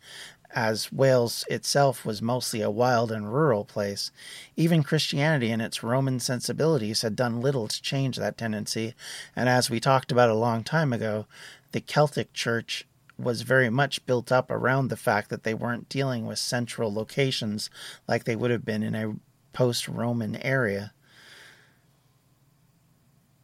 as 0.54 0.92
Wales 0.92 1.44
itself 1.50 2.06
was 2.06 2.22
mostly 2.22 2.62
a 2.62 2.70
wild 2.70 3.10
and 3.10 3.32
rural 3.32 3.64
place. 3.64 4.10
Even 4.56 4.82
Christianity 4.82 5.50
and 5.50 5.60
its 5.60 5.82
Roman 5.82 6.20
sensibilities 6.20 7.02
had 7.02 7.16
done 7.16 7.40
little 7.40 7.68
to 7.68 7.82
change 7.82 8.16
that 8.16 8.38
tendency, 8.38 8.94
and 9.34 9.48
as 9.48 9.68
we 9.68 9.80
talked 9.80 10.12
about 10.12 10.30
a 10.30 10.34
long 10.34 10.62
time 10.62 10.92
ago, 10.92 11.26
the 11.72 11.80
Celtic 11.80 12.32
Church 12.32 12.86
was 13.18 13.42
very 13.42 13.68
much 13.68 14.06
built 14.06 14.32
up 14.32 14.50
around 14.50 14.88
the 14.88 14.96
fact 14.96 15.28
that 15.30 15.42
they 15.42 15.54
weren't 15.54 15.88
dealing 15.88 16.26
with 16.26 16.38
central 16.38 16.92
locations 16.92 17.70
like 18.08 18.24
they 18.24 18.36
would 18.36 18.50
have 18.50 18.64
been 18.64 18.82
in 18.82 18.94
a 18.94 19.14
post 19.52 19.88
Roman 19.88 20.36
area. 20.36 20.92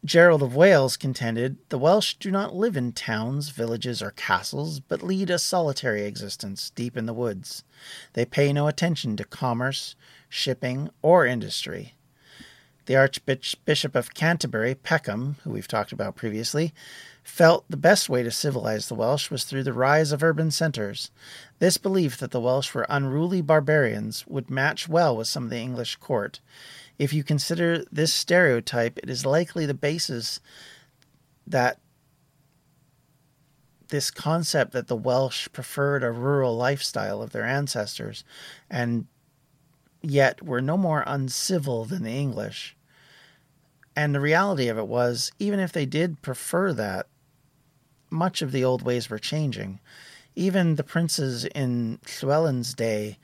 Gerald 0.03 0.41
of 0.41 0.55
Wales 0.55 0.97
contended 0.97 1.57
the 1.69 1.77
Welsh 1.77 2.15
do 2.15 2.31
not 2.31 2.55
live 2.55 2.75
in 2.75 2.91
towns, 2.91 3.49
villages, 3.49 4.01
or 4.01 4.09
castles, 4.09 4.79
but 4.79 5.03
lead 5.03 5.29
a 5.29 5.37
solitary 5.37 6.05
existence 6.05 6.71
deep 6.71 6.97
in 6.97 7.05
the 7.05 7.13
woods. 7.13 7.63
They 8.13 8.25
pay 8.25 8.51
no 8.51 8.67
attention 8.67 9.15
to 9.17 9.23
commerce, 9.23 9.95
shipping, 10.27 10.89
or 11.03 11.27
industry. 11.27 11.93
The 12.87 12.95
Archbishop 12.95 13.93
of 13.93 14.15
Canterbury, 14.15 14.73
Peckham, 14.73 15.37
who 15.43 15.51
we've 15.51 15.67
talked 15.67 15.91
about 15.91 16.15
previously, 16.15 16.73
felt 17.23 17.63
the 17.69 17.77
best 17.77 18.09
way 18.09 18.23
to 18.23 18.31
civilize 18.31 18.87
the 18.87 18.95
Welsh 18.95 19.29
was 19.29 19.43
through 19.43 19.63
the 19.63 19.71
rise 19.71 20.11
of 20.11 20.23
urban 20.23 20.49
centers. 20.49 21.11
This 21.59 21.77
belief 21.77 22.17
that 22.17 22.31
the 22.31 22.41
Welsh 22.41 22.73
were 22.73 22.87
unruly 22.89 23.43
barbarians 23.43 24.25
would 24.25 24.49
match 24.49 24.89
well 24.89 25.15
with 25.15 25.27
some 25.27 25.43
of 25.43 25.49
the 25.51 25.59
English 25.59 25.97
court. 25.97 26.39
If 27.01 27.13
you 27.13 27.23
consider 27.23 27.83
this 27.91 28.13
stereotype, 28.13 28.99
it 28.99 29.09
is 29.09 29.25
likely 29.25 29.65
the 29.65 29.73
basis 29.73 30.39
that 31.47 31.79
this 33.87 34.11
concept 34.11 34.73
that 34.73 34.87
the 34.87 34.95
Welsh 34.95 35.47
preferred 35.51 36.03
a 36.03 36.11
rural 36.11 36.55
lifestyle 36.55 37.23
of 37.23 37.31
their 37.31 37.43
ancestors 37.43 38.23
and 38.69 39.07
yet 40.03 40.43
were 40.43 40.61
no 40.61 40.77
more 40.77 41.03
uncivil 41.07 41.85
than 41.85 42.03
the 42.03 42.11
English. 42.11 42.77
And 43.95 44.13
the 44.13 44.21
reality 44.21 44.67
of 44.67 44.77
it 44.77 44.87
was, 44.87 45.31
even 45.39 45.59
if 45.59 45.71
they 45.71 45.87
did 45.87 46.21
prefer 46.21 46.71
that, 46.71 47.07
much 48.11 48.43
of 48.43 48.51
the 48.51 48.63
old 48.63 48.83
ways 48.83 49.09
were 49.09 49.17
changing. 49.17 49.79
Even 50.35 50.75
the 50.75 50.83
princes 50.83 51.45
in 51.45 51.97
Llewellyn's 52.21 52.75
day 52.75 53.17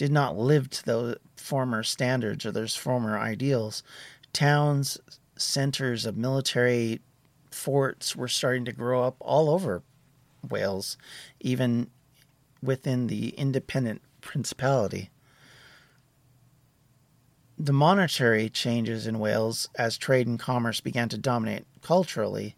did 0.00 0.10
not 0.10 0.34
live 0.34 0.70
to 0.70 0.82
those 0.86 1.16
former 1.36 1.82
standards 1.82 2.46
or 2.46 2.50
those 2.50 2.74
former 2.74 3.18
ideals. 3.18 3.82
Towns, 4.32 4.96
centers 5.36 6.06
of 6.06 6.16
military 6.16 7.02
forts 7.50 8.16
were 8.16 8.26
starting 8.26 8.64
to 8.64 8.72
grow 8.72 9.04
up 9.04 9.16
all 9.20 9.50
over 9.50 9.82
Wales, 10.48 10.96
even 11.38 11.90
within 12.62 13.08
the 13.08 13.28
independent 13.36 14.00
principality. 14.22 15.10
The 17.58 17.74
monetary 17.74 18.48
changes 18.48 19.06
in 19.06 19.18
Wales 19.18 19.68
as 19.74 19.98
trade 19.98 20.26
and 20.26 20.38
commerce 20.40 20.80
began 20.80 21.10
to 21.10 21.18
dominate 21.18 21.66
culturally, 21.82 22.56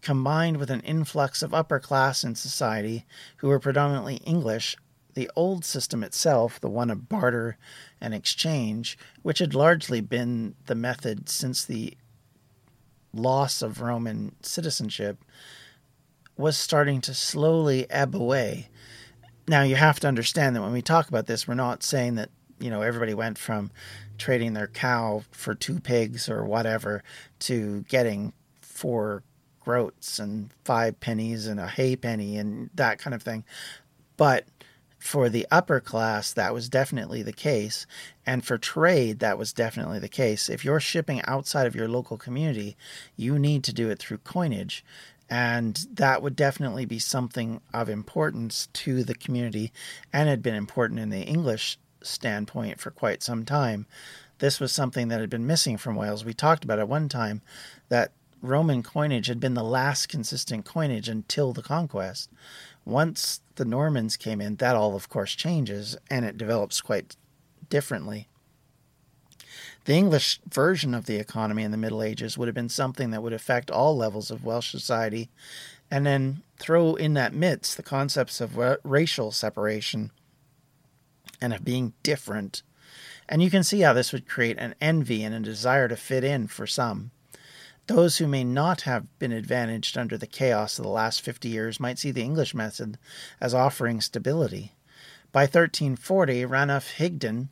combined 0.00 0.58
with 0.58 0.70
an 0.70 0.82
influx 0.82 1.42
of 1.42 1.52
upper 1.52 1.80
class 1.80 2.22
in 2.22 2.36
society 2.36 3.04
who 3.38 3.48
were 3.48 3.58
predominantly 3.58 4.18
English, 4.18 4.76
the 5.16 5.30
old 5.34 5.64
system 5.64 6.04
itself, 6.04 6.60
the 6.60 6.68
one 6.68 6.90
of 6.90 7.08
barter 7.08 7.56
and 8.02 8.14
exchange, 8.14 8.98
which 9.22 9.38
had 9.38 9.54
largely 9.54 10.02
been 10.02 10.54
the 10.66 10.74
method 10.74 11.30
since 11.30 11.64
the 11.64 11.94
loss 13.14 13.62
of 13.62 13.80
Roman 13.80 14.36
citizenship, 14.42 15.24
was 16.36 16.58
starting 16.58 17.00
to 17.00 17.14
slowly 17.14 17.90
ebb 17.90 18.14
away. 18.14 18.68
Now, 19.48 19.62
you 19.62 19.76
have 19.76 19.98
to 20.00 20.06
understand 20.06 20.54
that 20.54 20.60
when 20.60 20.72
we 20.74 20.82
talk 20.82 21.08
about 21.08 21.26
this, 21.26 21.48
we're 21.48 21.54
not 21.54 21.82
saying 21.82 22.16
that, 22.16 22.28
you 22.60 22.68
know, 22.68 22.82
everybody 22.82 23.14
went 23.14 23.38
from 23.38 23.70
trading 24.18 24.52
their 24.52 24.66
cow 24.66 25.22
for 25.30 25.54
two 25.54 25.80
pigs 25.80 26.28
or 26.28 26.44
whatever 26.44 27.02
to 27.38 27.86
getting 27.88 28.34
four 28.60 29.22
groats 29.60 30.18
and 30.18 30.50
five 30.62 31.00
pennies 31.00 31.46
and 31.46 31.58
a 31.58 31.66
halfpenny 31.66 32.36
and 32.36 32.68
that 32.74 32.98
kind 32.98 33.14
of 33.14 33.22
thing. 33.22 33.44
But 34.18 34.44
for 35.06 35.28
the 35.28 35.46
upper 35.50 35.80
class, 35.80 36.32
that 36.32 36.52
was 36.52 36.68
definitely 36.68 37.22
the 37.22 37.32
case. 37.32 37.86
And 38.26 38.44
for 38.44 38.58
trade, 38.58 39.20
that 39.20 39.38
was 39.38 39.52
definitely 39.52 39.98
the 39.98 40.08
case. 40.08 40.48
If 40.50 40.64
you're 40.64 40.80
shipping 40.80 41.22
outside 41.22 41.66
of 41.66 41.76
your 41.76 41.88
local 41.88 42.18
community, 42.18 42.76
you 43.16 43.38
need 43.38 43.62
to 43.64 43.72
do 43.72 43.88
it 43.88 43.98
through 43.98 44.18
coinage. 44.18 44.84
And 45.30 45.86
that 45.92 46.22
would 46.22 46.36
definitely 46.36 46.84
be 46.84 46.98
something 46.98 47.60
of 47.72 47.88
importance 47.88 48.68
to 48.74 49.02
the 49.02 49.14
community 49.14 49.72
and 50.12 50.28
had 50.28 50.42
been 50.42 50.54
important 50.54 51.00
in 51.00 51.10
the 51.10 51.22
English 51.22 51.78
standpoint 52.02 52.80
for 52.80 52.90
quite 52.90 53.22
some 53.22 53.44
time. 53.44 53.86
This 54.38 54.60
was 54.60 54.72
something 54.72 55.08
that 55.08 55.20
had 55.20 55.30
been 55.30 55.46
missing 55.46 55.76
from 55.76 55.96
Wales. 55.96 56.24
We 56.24 56.34
talked 56.34 56.64
about 56.64 56.78
at 56.78 56.88
one 56.88 57.08
time 57.08 57.42
that 57.88 58.12
Roman 58.42 58.82
coinage 58.82 59.28
had 59.28 59.40
been 59.40 59.54
the 59.54 59.64
last 59.64 60.08
consistent 60.08 60.64
coinage 60.64 61.08
until 61.08 61.52
the 61.52 61.62
conquest. 61.62 62.30
Once 62.86 63.40
the 63.56 63.64
Normans 63.64 64.16
came 64.16 64.40
in, 64.40 64.56
that 64.56 64.76
all, 64.76 64.94
of 64.94 65.08
course, 65.08 65.34
changes 65.34 65.96
and 66.08 66.24
it 66.24 66.38
develops 66.38 66.80
quite 66.80 67.16
differently. 67.68 68.28
The 69.86 69.94
English 69.94 70.40
version 70.48 70.94
of 70.94 71.06
the 71.06 71.16
economy 71.16 71.64
in 71.64 71.72
the 71.72 71.76
Middle 71.76 72.02
Ages 72.02 72.38
would 72.38 72.48
have 72.48 72.54
been 72.54 72.68
something 72.68 73.10
that 73.10 73.22
would 73.22 73.32
affect 73.32 73.70
all 73.70 73.96
levels 73.96 74.30
of 74.30 74.44
Welsh 74.44 74.70
society, 74.70 75.28
and 75.90 76.06
then 76.06 76.42
throw 76.58 76.94
in 76.94 77.14
that 77.14 77.34
midst 77.34 77.76
the 77.76 77.82
concepts 77.82 78.40
of 78.40 78.58
racial 78.84 79.30
separation 79.30 80.10
and 81.40 81.52
of 81.52 81.64
being 81.64 81.92
different. 82.02 82.62
And 83.28 83.42
you 83.42 83.50
can 83.50 83.62
see 83.62 83.80
how 83.80 83.92
this 83.92 84.12
would 84.12 84.28
create 84.28 84.58
an 84.58 84.74
envy 84.80 85.22
and 85.24 85.34
a 85.34 85.40
desire 85.40 85.88
to 85.88 85.96
fit 85.96 86.24
in 86.24 86.46
for 86.46 86.66
some. 86.66 87.10
Those 87.86 88.18
who 88.18 88.26
may 88.26 88.42
not 88.42 88.82
have 88.82 89.06
been 89.18 89.32
advantaged 89.32 89.96
under 89.96 90.18
the 90.18 90.26
chaos 90.26 90.78
of 90.78 90.84
the 90.84 90.90
last 90.90 91.20
50 91.20 91.48
years 91.48 91.78
might 91.78 91.98
see 91.98 92.10
the 92.10 92.22
English 92.22 92.54
method 92.54 92.98
as 93.40 93.54
offering 93.54 94.00
stability. 94.00 94.72
By 95.30 95.42
1340, 95.42 96.44
Ranulph 96.46 96.96
Higden 96.96 97.48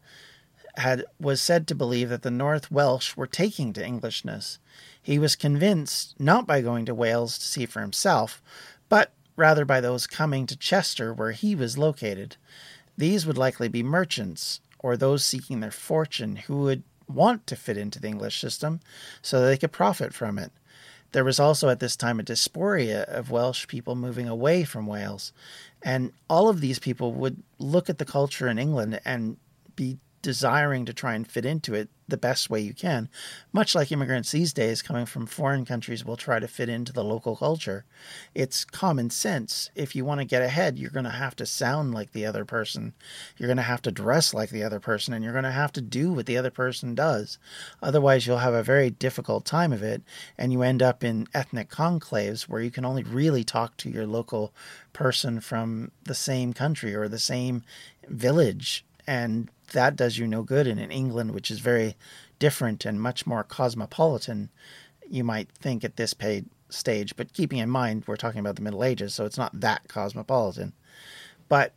had 0.77 1.05
was 1.21 1.41
said 1.41 1.69
to 1.69 1.75
believe 1.75 2.09
that 2.09 2.23
the 2.23 2.31
North 2.31 2.71
Welsh 2.71 3.17
were 3.17 3.29
taking 3.29 3.73
to 3.75 3.85
Englishness. 3.85 4.59
He 5.01 5.21
was 5.21 5.37
convinced 5.37 6.19
not 6.19 6.49
by 6.49 6.63
going 6.63 6.85
to 6.87 6.95
Wales 6.95 7.39
to 7.39 7.45
see 7.45 7.67
for 7.67 7.81
himself, 7.81 8.43
but 8.89 9.13
rather 9.37 9.65
by 9.65 9.81
those 9.81 10.09
coming 10.09 10.47
to 10.47 10.57
Chester 10.57 11.13
where 11.13 11.33
he 11.33 11.55
was 11.55 11.79
located. 11.79 12.37
These 12.97 13.25
would 13.25 13.39
likely 13.39 13.69
be 13.69 13.83
merchants 13.85 14.61
or 14.81 14.97
those 14.97 15.25
seeking 15.25 15.61
their 15.61 15.71
fortune 15.71 16.37
who 16.37 16.59
would 16.59 16.83
want 17.09 17.47
to 17.47 17.57
fit 17.57 17.77
into 17.77 18.01
the 18.01 18.09
English 18.09 18.41
system 18.41 18.81
so 19.23 19.41
that 19.41 19.47
they 19.47 19.57
could 19.57 19.73
profit 19.73 20.15
from 20.15 20.39
it. 20.39 20.53
There 21.13 21.25
was 21.25 21.39
also 21.39 21.69
at 21.69 21.79
this 21.79 21.97
time 21.97 22.19
a 22.19 22.25
diaspora 22.25 23.05
of 23.07 23.31
Welsh 23.31 23.69
people 23.69 23.95
moving 23.95 24.29
away 24.29 24.65
from 24.65 24.87
Wales, 24.87 25.33
and 25.83 26.13
all 26.29 26.49
of 26.49 26.61
these 26.61 26.81
people 26.81 27.13
would 27.13 27.43
look 27.59 27.89
at 27.89 27.99
the 27.99 28.05
culture 28.05 28.49
in 28.49 28.59
England 28.59 29.01
and 29.05 29.37
be 29.77 29.99
desiring 30.25 30.87
to 30.87 30.95
try 30.95 31.13
and 31.15 31.29
fit 31.29 31.45
into 31.45 31.75
it 31.75 31.91
the 32.09 32.17
best 32.17 32.49
way 32.49 32.59
you 32.59 32.73
can. 32.73 33.11
Much 33.53 33.75
like 33.75 33.93
immigrants 33.93 34.33
these 34.33 34.55
days 34.55 34.81
coming 34.81 35.05
from 35.05 35.27
foreign 35.27 35.67
countries 35.67 36.03
will 36.03 36.17
try 36.17 36.39
to 36.39 36.49
fit 36.49 36.71
into 36.71 36.95
the 36.95 37.05
local 37.05 37.37
culture. 37.37 37.85
It's 38.35 38.65
common 38.65 39.11
sense. 39.11 39.71
If 39.75 39.95
you 39.95 40.03
want 40.03 40.21
to 40.21 40.25
get 40.27 40.41
ahead, 40.41 40.79
you're 40.79 40.91
going 40.91 41.05
to 41.05 41.11
have 41.11 41.37
to 41.37 41.47
sound 41.47 41.93
like 41.93 42.13
the 42.13 42.25
other 42.25 42.47
person. 42.47 42.95
You're 43.37 43.49
going 43.49 43.59
to 43.59 43.63
have 43.63 43.83
to 43.83 43.93
dress 43.93 44.33
like 44.33 44.49
the 44.49 44.63
other 44.63 44.81
person, 44.81 45.13
and 45.13 45.23
you're 45.23 45.35
going 45.35 45.45
to 45.45 45.51
have 45.51 45.73
to 45.75 45.83
do 45.83 46.11
what 46.11 46.25
the 46.25 46.39
other 46.39 46.51
person 46.51 46.95
does. 46.95 47.39
Otherwise, 47.83 48.27
you'll 48.27 48.39
have 48.39 48.55
a 48.55 48.63
very 48.63 48.89
difficult 48.89 49.45
time 49.45 49.75
of 49.75 49.83
it, 49.83 50.03
and 50.39 50.53
you 50.53 50.63
end 50.63 50.83
up 50.83 51.05
in 51.05 51.29
ethnic 51.35 51.69
conclaves 51.69 52.43
where 52.43 52.63
you 52.63 52.71
can 52.71 52.87
only 52.87 53.03
really 53.03 53.45
talk 53.45 53.77
to 53.77 53.91
your 53.91 54.07
local 54.07 54.55
person 54.95 55.39
from 55.39 55.91
the 56.05 56.15
same 56.15 56.55
country 56.55 56.95
or 56.95 57.09
the 57.09 57.19
same 57.19 57.63
village 58.09 58.87
and 59.07 59.51
that 59.73 59.97
does 59.97 60.19
you 60.19 60.27
no 60.27 60.43
good. 60.43 60.67
And 60.67 60.81
in 60.81 60.91
England, 60.91 61.33
which 61.33 61.51
is 61.51 61.61
very 61.61 61.97
different 62.39 62.85
and 62.85 63.01
much 63.01 63.27
more 63.27 63.45
cosmopolitan, 63.45 64.51
you 65.09 65.25
might 65.25 65.51
think 65.51 65.85
at 65.85 65.97
this 65.97 66.15
paid 66.15 66.47
stage, 66.69 67.17
but 67.17 67.33
keeping 67.33 67.59
in 67.59 67.71
mind 67.71 68.05
we're 68.07 68.17
talking 68.17 68.41
about 68.41 68.57
the 68.57 68.63
Middle 68.63 68.85
Ages, 68.85 69.15
so 69.15 69.25
it's 69.25 69.39
not 69.39 69.61
that 69.61 69.87
cosmopolitan. 69.89 70.73
But 71.49 71.75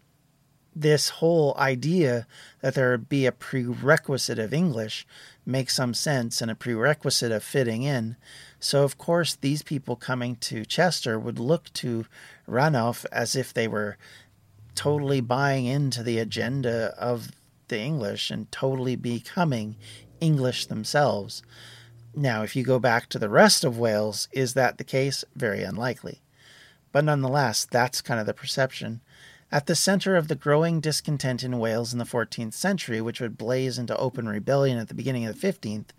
this 0.75 1.10
whole 1.10 1.56
idea 1.58 2.27
that 2.62 2.75
there 2.75 2.98
be 2.98 3.25
a 3.25 3.32
prerequisite 3.32 4.38
of 4.38 4.53
English 4.53 5.08
makes 5.46 5.75
some 5.75 5.94
sense 5.94 6.41
and 6.41 6.51
a 6.51 6.56
prerequisite 6.56 7.32
of 7.32 7.44
fitting 7.44 7.84
in. 7.84 8.15
So, 8.60 8.84
of 8.84 8.98
course, 8.98 9.36
these 9.36 9.63
people 9.63 9.96
coming 9.96 10.36
to 10.38 10.65
Chester 10.65 11.20
would 11.20 11.39
look 11.39 11.72
to 11.74 12.06
Ranulph 12.48 13.06
as 13.12 13.36
if 13.36 13.53
they 13.53 13.67
were 13.67 13.98
totally 14.75 15.22
buying 15.22 15.65
into 15.65 16.03
the 16.03 16.20
agenda 16.20 16.94
of 16.98 17.32
the 17.68 17.80
English 17.80 18.32
and 18.32 18.52
totally 18.52 18.96
becoming 18.96 19.76
English 20.20 20.66
themselves. 20.66 21.44
Now, 22.16 22.44
if 22.44 22.56
you 22.56 22.64
go 22.64 22.80
back 22.80 23.10
to 23.10 23.20
the 23.20 23.30
rest 23.30 23.64
of 23.64 23.78
Wales, 23.78 24.28
is 24.32 24.54
that 24.54 24.78
the 24.78 24.84
case? 24.84 25.24
Very 25.36 25.64
unlikely. 25.64 26.22
But 26.92 27.06
nonetheless, 27.06 27.66
that's 27.66 28.02
kind 28.02 28.20
of 28.20 28.26
the 28.26 28.34
perception. 28.34 29.02
At 29.50 29.66
the 29.66 29.75
center 29.75 30.18
of 30.18 30.27
the 30.27 30.36
growing 30.36 30.82
discontent 30.82 31.42
in 31.42 31.58
Wales 31.58 31.94
in 31.94 32.00
the 32.00 32.06
14th 32.06 32.54
century, 32.54 33.00
which 33.00 33.22
would 33.22 33.38
blaze 33.38 33.80
into 33.80 33.96
open 33.96 34.27
rebellion 34.27 34.77
at 34.77 34.89
the 34.89 34.94
beginning 34.94 35.25
of 35.25 35.39
the 35.39 35.48
15th, 35.48 35.92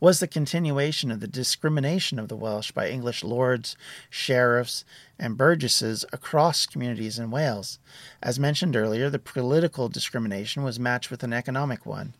was 0.00 0.20
the 0.20 0.26
continuation 0.26 1.10
of 1.10 1.20
the 1.20 1.28
discrimination 1.28 2.18
of 2.18 2.28
the 2.28 2.36
Welsh 2.36 2.70
by 2.70 2.88
English 2.88 3.22
lords, 3.22 3.76
sheriffs, 4.08 4.86
and 5.18 5.36
burgesses 5.36 6.06
across 6.14 6.64
communities 6.64 7.18
in 7.18 7.30
Wales. 7.30 7.78
As 8.22 8.40
mentioned 8.40 8.74
earlier, 8.74 9.10
the 9.10 9.18
political 9.18 9.90
discrimination 9.90 10.62
was 10.62 10.80
matched 10.80 11.10
with 11.10 11.22
an 11.22 11.34
economic 11.34 11.84
one. 11.84 12.14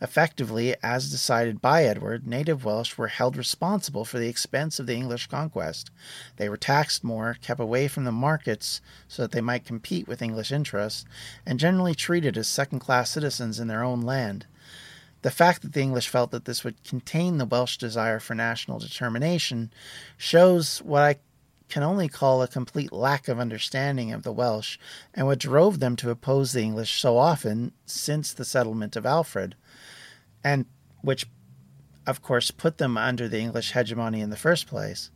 Effectively, 0.00 0.74
as 0.82 1.10
decided 1.10 1.60
by 1.60 1.84
Edward, 1.84 2.26
native 2.26 2.64
Welsh 2.64 2.96
were 2.96 3.08
held 3.08 3.36
responsible 3.36 4.04
for 4.04 4.18
the 4.18 4.28
expense 4.28 4.78
of 4.78 4.86
the 4.86 4.94
English 4.94 5.26
conquest. 5.28 5.90
They 6.36 6.48
were 6.48 6.56
taxed 6.56 7.04
more, 7.04 7.36
kept 7.40 7.60
away 7.60 7.88
from 7.88 8.04
the 8.04 8.12
markets 8.12 8.80
so 9.08 9.22
that 9.22 9.32
they 9.32 9.40
might 9.40 9.64
compete 9.64 10.06
with 10.08 10.22
English 10.22 10.52
interests, 10.52 11.04
and 11.46 11.58
generally 11.58 11.94
treated 11.94 12.36
as 12.36 12.48
second 12.48 12.80
class 12.80 13.10
citizens 13.10 13.58
in 13.58 13.68
their 13.68 13.82
own 13.82 14.02
land. 14.02 14.46
The 15.22 15.30
fact 15.30 15.62
that 15.62 15.72
the 15.72 15.80
English 15.80 16.08
felt 16.08 16.32
that 16.32 16.44
this 16.44 16.64
would 16.64 16.84
contain 16.84 17.38
the 17.38 17.46
Welsh 17.46 17.78
desire 17.78 18.20
for 18.20 18.34
national 18.34 18.78
determination 18.78 19.72
shows 20.18 20.82
what 20.82 21.02
I 21.02 21.16
can 21.74 21.82
only 21.82 22.08
call 22.08 22.40
a 22.40 22.46
complete 22.46 22.92
lack 22.92 23.26
of 23.26 23.40
understanding 23.40 24.12
of 24.12 24.22
the 24.22 24.32
Welsh 24.32 24.78
and 25.12 25.26
what 25.26 25.40
drove 25.40 25.80
them 25.80 25.96
to 25.96 26.08
oppose 26.08 26.52
the 26.52 26.62
English 26.62 27.00
so 27.00 27.18
often 27.18 27.72
since 27.84 28.32
the 28.32 28.44
settlement 28.44 28.94
of 28.94 29.04
Alfred 29.04 29.56
and 30.44 30.66
which, 31.02 31.26
of 32.06 32.22
course, 32.22 32.52
put 32.52 32.78
them 32.78 32.96
under 32.96 33.26
the 33.26 33.40
English 33.40 33.72
hegemony 33.72 34.20
in 34.20 34.30
the 34.30 34.36
first 34.36 34.68
place. 34.68 35.10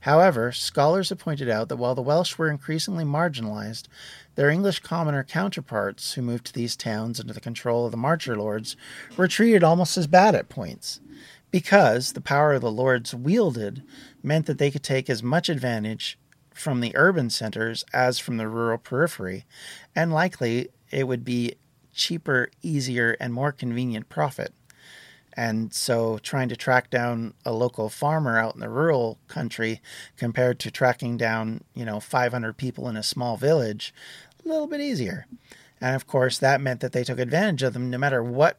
However, 0.00 0.50
scholars 0.50 1.10
have 1.10 1.18
pointed 1.18 1.50
out 1.50 1.68
that 1.68 1.76
while 1.76 1.94
the 1.94 2.00
Welsh 2.00 2.38
were 2.38 2.48
increasingly 2.48 3.04
marginalized, 3.04 3.86
their 4.34 4.48
English 4.48 4.78
commoner 4.78 5.22
counterparts 5.22 6.14
who 6.14 6.22
moved 6.22 6.46
to 6.46 6.52
these 6.54 6.74
towns 6.74 7.20
under 7.20 7.34
the 7.34 7.40
control 7.40 7.84
of 7.84 7.90
the 7.90 7.98
marcher 7.98 8.34
lords 8.34 8.76
were 9.18 9.28
treated 9.28 9.62
almost 9.62 9.98
as 9.98 10.06
bad 10.06 10.34
at 10.34 10.48
points, 10.48 11.00
because 11.50 12.12
the 12.12 12.20
power 12.20 12.54
of 12.54 12.60
the 12.60 12.70
lords 12.70 13.14
wielded 13.14 13.82
meant 14.22 14.46
that 14.46 14.58
they 14.58 14.70
could 14.70 14.82
take 14.82 15.08
as 15.08 15.22
much 15.22 15.48
advantage 15.48 16.18
from 16.52 16.80
the 16.80 16.96
urban 16.96 17.30
centers 17.30 17.84
as 17.92 18.18
from 18.18 18.36
the 18.36 18.48
rural 18.48 18.78
periphery, 18.78 19.44
and 19.94 20.12
likely 20.12 20.68
it 20.90 21.06
would 21.06 21.24
be 21.24 21.54
cheaper, 21.94 22.50
easier, 22.62 23.16
and 23.20 23.32
more 23.32 23.52
convenient 23.52 24.08
profit. 24.08 24.52
And 25.34 25.72
so 25.72 26.18
trying 26.18 26.48
to 26.48 26.56
track 26.56 26.90
down 26.90 27.34
a 27.44 27.52
local 27.52 27.88
farmer 27.88 28.38
out 28.38 28.54
in 28.54 28.60
the 28.60 28.68
rural 28.68 29.18
country 29.28 29.80
compared 30.16 30.58
to 30.60 30.70
tracking 30.70 31.16
down, 31.16 31.62
you 31.74 31.84
know, 31.84 32.00
500 32.00 32.56
people 32.56 32.88
in 32.88 32.96
a 32.96 33.04
small 33.04 33.36
village, 33.36 33.94
a 34.44 34.48
little 34.48 34.66
bit 34.66 34.80
easier. 34.80 35.26
And 35.80 35.94
of 35.94 36.08
course, 36.08 36.38
that 36.38 36.60
meant 36.60 36.80
that 36.80 36.90
they 36.90 37.04
took 37.04 37.20
advantage 37.20 37.62
of 37.62 37.72
them 37.72 37.88
no 37.88 37.98
matter 37.98 38.22
what. 38.22 38.58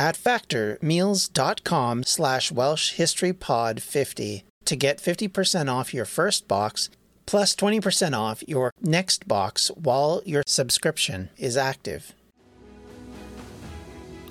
at 0.00 0.16
factormeals.com 0.16 2.02
slash 2.04 2.50
welshhistorypod50 2.50 4.42
to 4.64 4.76
get 4.76 4.98
50% 4.98 5.70
off 5.70 5.92
your 5.92 6.06
first 6.06 6.48
box 6.48 6.88
plus 7.26 7.54
20% 7.54 8.18
off 8.18 8.42
your 8.48 8.72
next 8.80 9.28
box 9.28 9.70
while 9.76 10.22
your 10.24 10.42
subscription 10.46 11.28
is 11.36 11.56
active. 11.56 12.14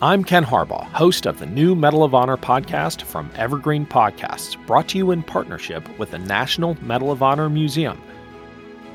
I'm 0.01 0.23
Ken 0.23 0.43
Harbaugh, 0.43 0.85
host 0.85 1.27
of 1.27 1.39
the 1.39 1.45
new 1.45 1.75
Medal 1.75 2.03
of 2.03 2.15
Honor 2.15 2.37
podcast 2.37 3.03
from 3.03 3.29
Evergreen 3.35 3.85
Podcasts, 3.85 4.57
brought 4.65 4.87
to 4.89 4.97
you 4.97 5.11
in 5.11 5.21
partnership 5.21 5.87
with 5.99 6.11
the 6.11 6.19
National 6.19 6.81
Medal 6.81 7.11
of 7.11 7.21
Honor 7.21 7.49
Museum. 7.49 8.01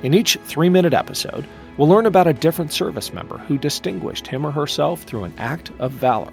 In 0.02 0.12
each 0.12 0.38
three 0.44 0.70
minute 0.70 0.94
episode, 0.94 1.46
we'll 1.76 1.88
learn 1.88 2.06
about 2.06 2.26
a 2.26 2.32
different 2.32 2.72
service 2.72 3.12
member 3.12 3.38
who 3.38 3.58
distinguished 3.58 4.26
him 4.26 4.44
or 4.44 4.50
herself 4.50 5.02
through 5.02 5.24
an 5.24 5.34
act 5.38 5.70
of 5.78 5.92
valor. 5.92 6.32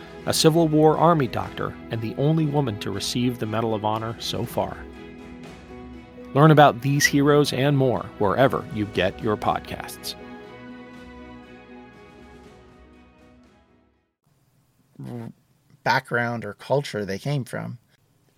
a 0.25 0.33
Civil 0.33 0.67
War 0.67 0.97
Army 0.97 1.27
doctor 1.27 1.73
and 1.89 2.01
the 2.01 2.15
only 2.15 2.45
woman 2.45 2.79
to 2.79 2.91
receive 2.91 3.39
the 3.39 3.45
Medal 3.45 3.73
of 3.73 3.83
Honor 3.83 4.15
so 4.19 4.45
far. 4.45 4.77
Learn 6.33 6.51
about 6.51 6.81
these 6.81 7.05
heroes 7.05 7.51
and 7.51 7.77
more 7.77 8.05
wherever 8.19 8.65
you 8.73 8.85
get 8.87 9.21
your 9.21 9.35
podcasts. 9.35 10.15
Background 15.83 16.45
or 16.45 16.53
culture 16.53 17.05
they 17.05 17.19
came 17.19 17.43
from. 17.43 17.79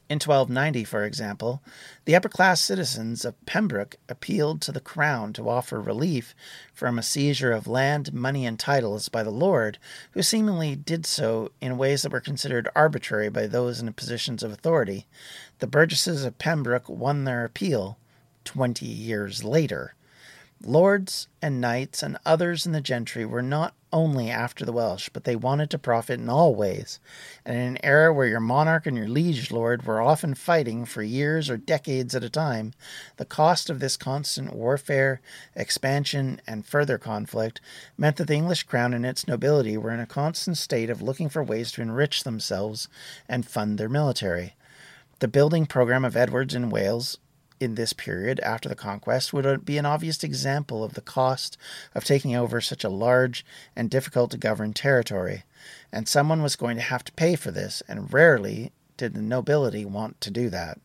In 0.10 0.16
1290, 0.16 0.84
for 0.84 1.06
example, 1.06 1.64
the 2.06 2.16
upper 2.16 2.28
class 2.28 2.62
citizens 2.62 3.24
of 3.24 3.46
Pembroke 3.46 3.96
appealed 4.10 4.62
to 4.62 4.72
the 4.74 4.82
crown 4.82 5.32
to 5.34 5.48
offer 5.48 5.80
relief 5.80 6.36
from 6.74 7.00
a 7.00 7.04
seizure 7.04 7.54
of 7.54 7.68
land, 7.68 8.14
money, 8.14 8.46
and 8.46 8.60
titles 8.60 9.08
by 9.08 9.24
the 9.24 9.32
lord, 9.32 9.80
who 10.12 10.22
seemingly 10.22 10.76
did 10.76 11.06
so 11.06 11.52
in 11.62 11.78
ways 11.78 12.02
that 12.02 12.12
were 12.12 12.20
considered 12.20 12.68
arbitrary 12.76 13.30
by 13.30 13.48
those 13.48 13.80
in 13.80 13.92
positions 13.94 14.44
of 14.44 14.52
authority. 14.52 15.08
The 15.60 15.68
burgesses 15.68 16.26
of 16.26 16.38
Pembroke 16.38 16.90
won 16.90 17.24
their 17.24 17.46
appeal 17.46 17.98
20 18.44 18.86
years 18.86 19.44
later. 19.44 19.96
Lords 20.62 21.28
and 21.42 21.62
knights 21.62 22.04
and 22.04 22.18
others 22.26 22.66
in 22.66 22.74
the 22.74 22.82
gentry 22.82 23.26
were 23.26 23.42
not 23.42 23.74
only 23.94 24.30
after 24.30 24.66
the 24.66 24.74
Welsh, 24.74 25.08
but 25.14 25.24
they 25.24 25.36
wanted 25.36 25.70
to 25.70 25.78
profit 25.78 26.20
in 26.20 26.28
all 26.28 26.54
ways. 26.54 27.00
And 27.46 27.56
in 27.56 27.64
an 27.64 27.78
era 27.86 28.12
where 28.12 28.28
your 28.28 28.42
monarch 28.42 28.86
and 28.86 28.98
your 28.98 29.08
liege 29.08 29.52
lord 29.52 29.86
were 29.86 30.02
often 30.02 30.34
fighting 30.34 30.84
for 30.84 31.04
years 31.04 31.50
or 31.50 31.56
decades 31.56 32.16
at 32.16 32.24
a 32.24 32.30
time, 32.30 32.74
the 33.18 33.26
cost 33.26 33.70
of 33.70 33.80
this 33.80 33.96
constant 33.96 34.54
warfare, 34.54 35.22
expansion, 35.56 36.42
and 36.46 36.66
further 36.66 36.98
conflict 36.98 37.62
meant 37.98 38.18
that 38.18 38.28
the 38.28 38.36
English 38.36 38.64
crown 38.64 38.94
and 38.94 39.06
its 39.06 39.28
nobility 39.28 39.78
were 39.78 39.92
in 39.92 40.00
a 40.02 40.06
constant 40.06 40.58
state 40.58 40.90
of 40.90 41.02
looking 41.02 41.30
for 41.30 41.44
ways 41.44 41.72
to 41.72 41.82
enrich 41.82 42.24
themselves 42.24 42.90
and 43.30 43.46
fund 43.46 43.78
their 43.78 43.88
military. 43.88 44.56
The 45.20 45.28
building 45.30 45.68
program 45.68 46.04
of 46.04 46.18
Edwards 46.18 46.54
in 46.54 46.70
Wales 46.70 47.18
in 47.64 47.76
this 47.76 47.94
period 47.94 48.40
after 48.42 48.70
the 48.70 48.76
conquest 48.76 49.34
would 49.34 49.46
uh, 49.46 49.58
be 49.58 49.78
an 49.78 49.86
obvious 49.86 50.24
example 50.24 50.84
of 50.84 50.94
the 50.94 51.02
cost 51.02 51.58
of 51.96 52.04
taking 52.04 52.36
over 52.36 52.62
such 52.62 52.84
a 52.84 52.90
large 52.90 53.46
and 53.76 53.90
difficult 53.90 54.32
to 54.32 54.38
govern 54.38 54.74
territory, 54.74 55.44
and 55.92 56.08
someone 56.08 56.44
was 56.44 56.56
going 56.56 56.76
to 56.76 56.84
have 56.84 57.04
to 57.04 57.12
pay 57.14 57.36
for 57.36 57.52
this, 57.52 57.82
and 57.88 58.14
rarely 58.14 58.72
did 58.98 59.14
the 59.14 59.22
nobility 59.22 59.86
want 59.86 60.20
to 60.22 60.30
do 60.30 60.50
that. 60.50 60.80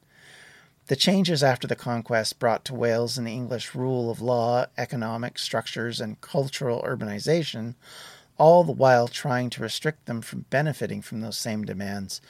The 0.87 0.97
changes 0.97 1.43
after 1.43 1.67
the 1.67 1.77
conquest 1.77 2.39
brought 2.39 2.65
to 2.65 2.75
Wales 2.75 3.19
an 3.19 3.27
English 3.27 3.75
rule 3.75 4.11
of 4.11 4.23
law, 4.23 4.65
economic 4.79 5.39
structures, 5.39 6.01
and 6.01 6.21
cultural 6.23 6.83
urbanization, 6.83 7.75
all 8.39 8.65
the 8.65 8.73
while 8.73 9.07
trying 9.07 9.51
to 9.51 9.63
restrict 9.63 10.07
them 10.07 10.23
from 10.23 10.47
benefiting 10.49 11.03
from 11.03 11.21
those 11.21 11.37
same 11.37 11.65
demands, 11.65 12.23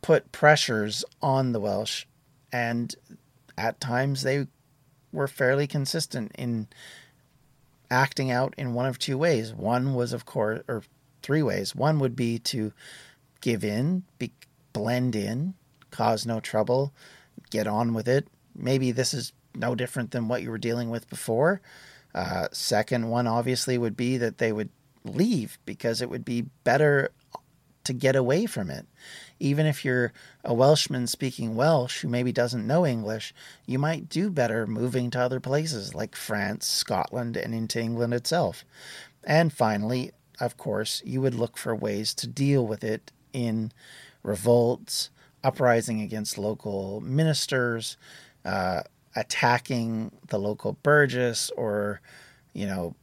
put 0.00 0.32
pressures 0.32 1.04
on 1.20 1.52
the 1.52 1.60
Welsh, 1.60 2.06
and 2.50 2.94
at 3.62 3.80
times 3.80 4.22
they 4.22 4.48
were 5.12 5.28
fairly 5.28 5.68
consistent 5.68 6.32
in 6.36 6.66
acting 7.90 8.30
out 8.30 8.54
in 8.58 8.74
one 8.74 8.86
of 8.86 8.98
two 8.98 9.16
ways. 9.16 9.54
One 9.54 9.94
was, 9.94 10.12
of 10.12 10.26
course, 10.26 10.62
or 10.66 10.82
three 11.22 11.42
ways. 11.42 11.74
One 11.74 12.00
would 12.00 12.16
be 12.16 12.38
to 12.40 12.72
give 13.40 13.62
in, 13.62 14.02
be, 14.18 14.32
blend 14.72 15.14
in, 15.14 15.54
cause 15.92 16.26
no 16.26 16.40
trouble, 16.40 16.92
get 17.50 17.68
on 17.68 17.94
with 17.94 18.08
it. 18.08 18.26
Maybe 18.56 18.90
this 18.90 19.14
is 19.14 19.32
no 19.54 19.74
different 19.76 20.10
than 20.10 20.26
what 20.26 20.42
you 20.42 20.50
were 20.50 20.58
dealing 20.58 20.90
with 20.90 21.08
before. 21.08 21.60
Uh, 22.14 22.48
second 22.50 23.08
one, 23.10 23.28
obviously, 23.28 23.78
would 23.78 23.96
be 23.96 24.16
that 24.16 24.38
they 24.38 24.50
would 24.50 24.70
leave 25.04 25.58
because 25.64 26.02
it 26.02 26.10
would 26.10 26.24
be 26.24 26.46
better 26.64 27.10
to 27.84 27.92
get 27.92 28.16
away 28.16 28.46
from 28.46 28.70
it 28.70 28.86
even 29.42 29.66
if 29.66 29.84
you're 29.84 30.12
a 30.44 30.54
Welshman 30.54 31.08
speaking 31.08 31.56
Welsh 31.56 32.00
who 32.00 32.08
maybe 32.08 32.30
doesn't 32.30 32.64
know 32.64 32.86
English, 32.86 33.34
you 33.66 33.76
might 33.76 34.08
do 34.08 34.30
better 34.30 34.68
moving 34.68 35.10
to 35.10 35.20
other 35.20 35.40
places 35.40 35.96
like 35.96 36.14
France, 36.14 36.64
Scotland, 36.64 37.36
and 37.36 37.52
into 37.52 37.80
England 37.80 38.14
itself. 38.14 38.64
And 39.24 39.52
finally, 39.52 40.12
of 40.38 40.56
course, 40.56 41.02
you 41.04 41.20
would 41.20 41.34
look 41.34 41.58
for 41.58 41.74
ways 41.74 42.14
to 42.14 42.28
deal 42.28 42.64
with 42.64 42.84
it 42.84 43.10
in 43.32 43.72
revolts, 44.22 45.10
uprising 45.42 46.00
against 46.00 46.38
local 46.38 47.00
ministers, 47.00 47.96
uh, 48.44 48.82
attacking 49.16 50.12
the 50.28 50.38
local 50.38 50.74
burgess, 50.84 51.50
or, 51.56 52.00
you 52.52 52.66
know, 52.66 52.94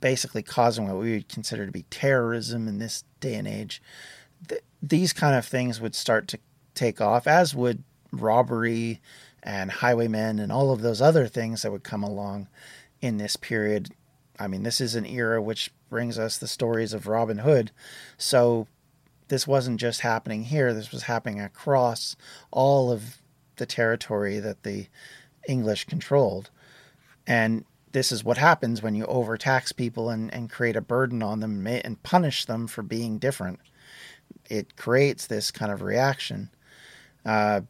basically 0.00 0.42
causing 0.42 0.86
what 0.86 0.98
we 0.98 1.14
would 1.14 1.28
consider 1.28 1.66
to 1.66 1.72
be 1.72 1.82
terrorism 1.90 2.68
in 2.68 2.78
this 2.78 3.02
day 3.24 3.34
and 3.34 3.48
age 3.48 3.80
th- 4.48 4.62
these 4.82 5.12
kind 5.12 5.36
of 5.36 5.44
things 5.44 5.80
would 5.80 5.94
start 5.94 6.28
to 6.28 6.38
take 6.74 7.00
off, 7.00 7.26
as 7.26 7.54
would 7.54 7.82
robbery 8.12 9.00
and 9.42 9.70
highwaymen 9.70 10.38
and 10.38 10.50
all 10.50 10.70
of 10.70 10.82
those 10.82 11.00
other 11.00 11.26
things 11.26 11.62
that 11.62 11.72
would 11.72 11.84
come 11.84 12.02
along 12.02 12.48
in 13.00 13.18
this 13.18 13.36
period. 13.36 13.90
I 14.38 14.46
mean, 14.46 14.62
this 14.62 14.80
is 14.80 14.94
an 14.94 15.06
era 15.06 15.40
which 15.42 15.70
brings 15.90 16.18
us 16.18 16.38
the 16.38 16.48
stories 16.48 16.92
of 16.92 17.06
Robin 17.06 17.38
Hood. 17.38 17.70
So 18.16 18.66
this 19.28 19.46
wasn't 19.46 19.80
just 19.80 20.00
happening 20.00 20.44
here, 20.44 20.74
this 20.74 20.92
was 20.92 21.04
happening 21.04 21.40
across 21.40 22.16
all 22.50 22.90
of 22.90 23.18
the 23.56 23.66
territory 23.66 24.40
that 24.40 24.62
the 24.62 24.88
English 25.48 25.84
controlled. 25.84 26.50
And 27.26 27.64
this 27.94 28.12
is 28.12 28.22
what 28.22 28.36
happens 28.36 28.82
when 28.82 28.94
you 28.94 29.06
overtax 29.06 29.72
people 29.72 30.10
and, 30.10 30.32
and 30.34 30.50
create 30.50 30.76
a 30.76 30.82
burden 30.82 31.22
on 31.22 31.40
them 31.40 31.66
and 31.66 32.02
punish 32.02 32.44
them 32.44 32.66
for 32.66 32.82
being 32.82 33.18
different 33.18 33.58
it 34.48 34.76
creates 34.76 35.26
this 35.26 35.50
kind 35.50 35.72
of 35.72 35.82
reaction. 35.82 36.50
Uh, 37.24 37.62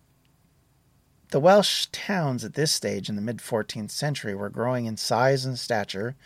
the 1.31 1.41
Welsh 1.41 1.87
towns 1.87 2.45
at 2.45 2.55
this 2.55 2.73
stage 2.73 3.09
in 3.09 3.17
the 3.17 3.23
mid 3.23 3.39
14th 3.39 3.91
century 3.91 4.35
were 4.35 4.51
growing 4.51 4.87
in 4.87 4.97
size 4.97 5.45
and 5.45 5.59
stature, 5.59 6.17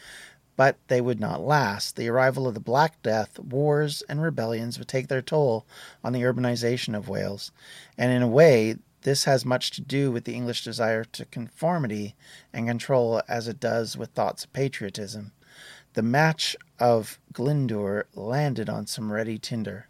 but 0.56 0.76
they 0.88 1.00
would 1.00 1.20
not 1.20 1.40
last. 1.40 1.96
The 1.96 2.08
arrival 2.08 2.46
of 2.46 2.54
the 2.54 2.60
Black 2.60 3.00
Death, 3.02 3.38
wars, 3.38 4.02
and 4.08 4.20
rebellions 4.20 4.78
would 4.78 4.88
take 4.88 5.08
their 5.08 5.22
toll 5.22 5.66
on 6.02 6.12
the 6.12 6.22
urbanization 6.22 6.96
of 6.96 7.08
Wales, 7.08 7.52
and 7.96 8.12
in 8.12 8.22
a 8.22 8.28
way, 8.28 8.76
this 9.02 9.24
has 9.24 9.44
much 9.44 9.70
to 9.72 9.80
do 9.80 10.10
with 10.10 10.24
the 10.24 10.34
English 10.34 10.64
desire 10.64 11.04
to 11.04 11.24
conformity 11.24 12.14
and 12.52 12.66
control 12.66 13.22
as 13.28 13.48
it 13.48 13.60
does 13.60 13.96
with 13.96 14.10
thoughts 14.10 14.44
of 14.44 14.52
patriotism. 14.52 15.32
The 15.94 16.02
match 16.02 16.56
of 16.78 17.18
Glyndŵr 17.32 18.04
landed 18.14 18.68
on 18.68 18.86
some 18.86 19.12
ready 19.12 19.38
tinder. 19.38 19.88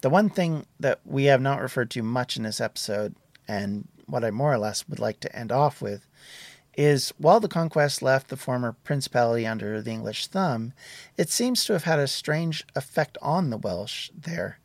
The 0.00 0.10
one 0.10 0.30
thing 0.30 0.66
that 0.78 1.00
we 1.04 1.24
have 1.24 1.40
not 1.40 1.60
referred 1.60 1.90
to 1.92 2.02
much 2.02 2.36
in 2.36 2.44
this 2.44 2.60
episode, 2.60 3.14
and 3.48 3.88
what 4.06 4.24
I 4.24 4.30
more 4.30 4.52
or 4.52 4.58
less 4.58 4.88
would 4.88 5.00
like 5.00 5.20
to 5.20 5.36
end 5.36 5.50
off 5.50 5.82
with, 5.82 6.06
is 6.76 7.12
while 7.18 7.40
the 7.40 7.48
conquest 7.48 8.02
left 8.02 8.28
the 8.28 8.36
former 8.36 8.76
principality 8.84 9.44
under 9.44 9.82
the 9.82 9.90
English 9.90 10.28
thumb, 10.28 10.72
it 11.16 11.28
seems 11.28 11.64
to 11.64 11.72
have 11.72 11.82
had 11.82 11.98
a 11.98 12.06
strange 12.06 12.64
effect 12.76 13.18
on 13.20 13.50
the 13.50 13.56
Welsh 13.56 14.10
there. 14.16 14.60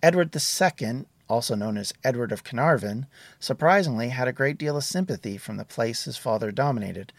Edward 0.00 0.34
II, 0.34 1.06
also 1.28 1.54
known 1.54 1.76
as 1.76 1.92
Edward 2.02 2.32
of 2.32 2.44
Carnarvon, 2.44 3.06
surprisingly 3.38 4.08
had 4.08 4.28
a 4.28 4.32
great 4.32 4.58
deal 4.58 4.76
of 4.76 4.84
sympathy 4.84 5.36
from 5.36 5.56
the 5.56 5.64
place 5.64 6.04
his 6.04 6.16
father 6.16 6.50
dominated. 6.50 7.12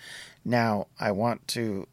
Now, 0.44 0.88
I 1.00 1.12
want 1.12 1.48
to 1.50 1.88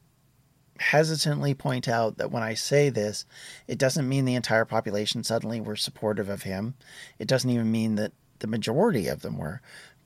hesitantly 0.79 1.55
point 1.55 1.88
out 1.88 2.18
that 2.18 2.31
when 2.31 2.42
I 2.42 2.55
say 2.55 2.88
this, 2.88 3.24
it 3.66 3.79
doesn't 3.79 4.09
mean 4.09 4.24
the 4.24 4.35
entire 4.35 4.64
population 4.64 5.24
suddenly 5.24 5.61
were 5.61 5.76
supportive 5.76 6.29
of 6.29 6.42
him. 6.42 6.74
It 7.18 7.29
doesn't 7.29 7.50
even 7.50 7.70
mean 7.70 7.94
that 7.96 8.12
the 8.40 8.46
majority 8.46 9.09
of 9.09 9.22
them 9.22 9.38
were, 9.38 9.61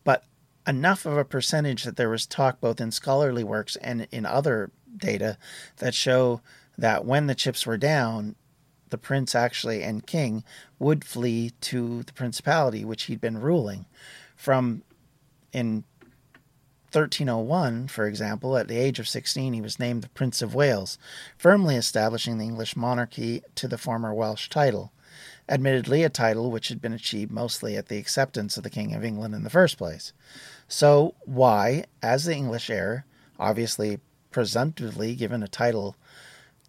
but 0.05 0.25
enough 0.67 1.07
of 1.07 1.17
a 1.17 1.25
percentage 1.25 1.85
that 1.85 1.97
there 1.97 2.11
was 2.11 2.27
talk 2.27 2.61
both 2.61 2.81
in 2.81 2.91
scholarly 2.91 3.43
works 3.43 3.77
and 3.77 4.07
in 4.13 4.25
other 4.25 4.71
data 4.97 5.39
that 5.79 5.95
show 5.95 6.41
that 6.79 7.05
when 7.05 7.27
the 7.27 7.35
chips 7.35 7.67
were 7.67 7.77
down, 7.77 8.37
the 8.91 8.99
prince 8.99 9.35
actually 9.35 9.83
and 9.83 10.07
king 10.07 10.45
would 10.79 11.05
flee 11.05 11.53
to 11.61 12.03
the 12.03 12.13
principality 12.13 12.85
which 12.85 13.05
he'd 13.05 13.21
been 13.21 13.39
ruling 13.39 13.87
from 14.37 14.83
in 15.53 15.85
1301, 16.93 17.87
for 17.87 18.07
example, 18.07 18.57
at 18.57 18.67
the 18.67 18.77
age 18.77 18.99
of 18.99 19.09
16, 19.09 19.53
he 19.53 19.61
was 19.61 19.79
named 19.79 20.03
the 20.03 20.09
Prince 20.09 20.43
of 20.43 20.57
Wales, 20.57 20.99
firmly 21.39 21.77
establishing 21.77 22.39
the 22.39 22.45
English 22.45 22.75
monarchy 22.75 23.43
to 23.55 23.69
the 23.69 23.79
former 23.79 24.13
Welsh 24.13 24.49
title, 24.49 24.93
admittedly 25.49 26.03
a 26.03 26.09
title 26.09 26.51
which 26.51 26.69
had 26.69 26.81
been 26.81 26.93
achieved 26.93 27.31
mostly 27.31 27.77
at 27.77 27.87
the 27.87 27.99
acceptance 27.99 28.57
of 28.57 28.65
the 28.65 28.71
King 28.71 28.93
of 28.93 29.05
England 29.05 29.37
in 29.37 29.45
the 29.45 29.51
first 29.51 29.79
place. 29.79 30.13
So, 30.67 31.15
why, 31.25 31.85
as 32.03 32.25
the 32.25 32.35
English 32.35 32.69
heir, 32.69 33.05
obviously 33.39 34.01
presumptively 34.33 35.15
given 35.15 35.45
a 35.45 35.49
title, 35.49 35.95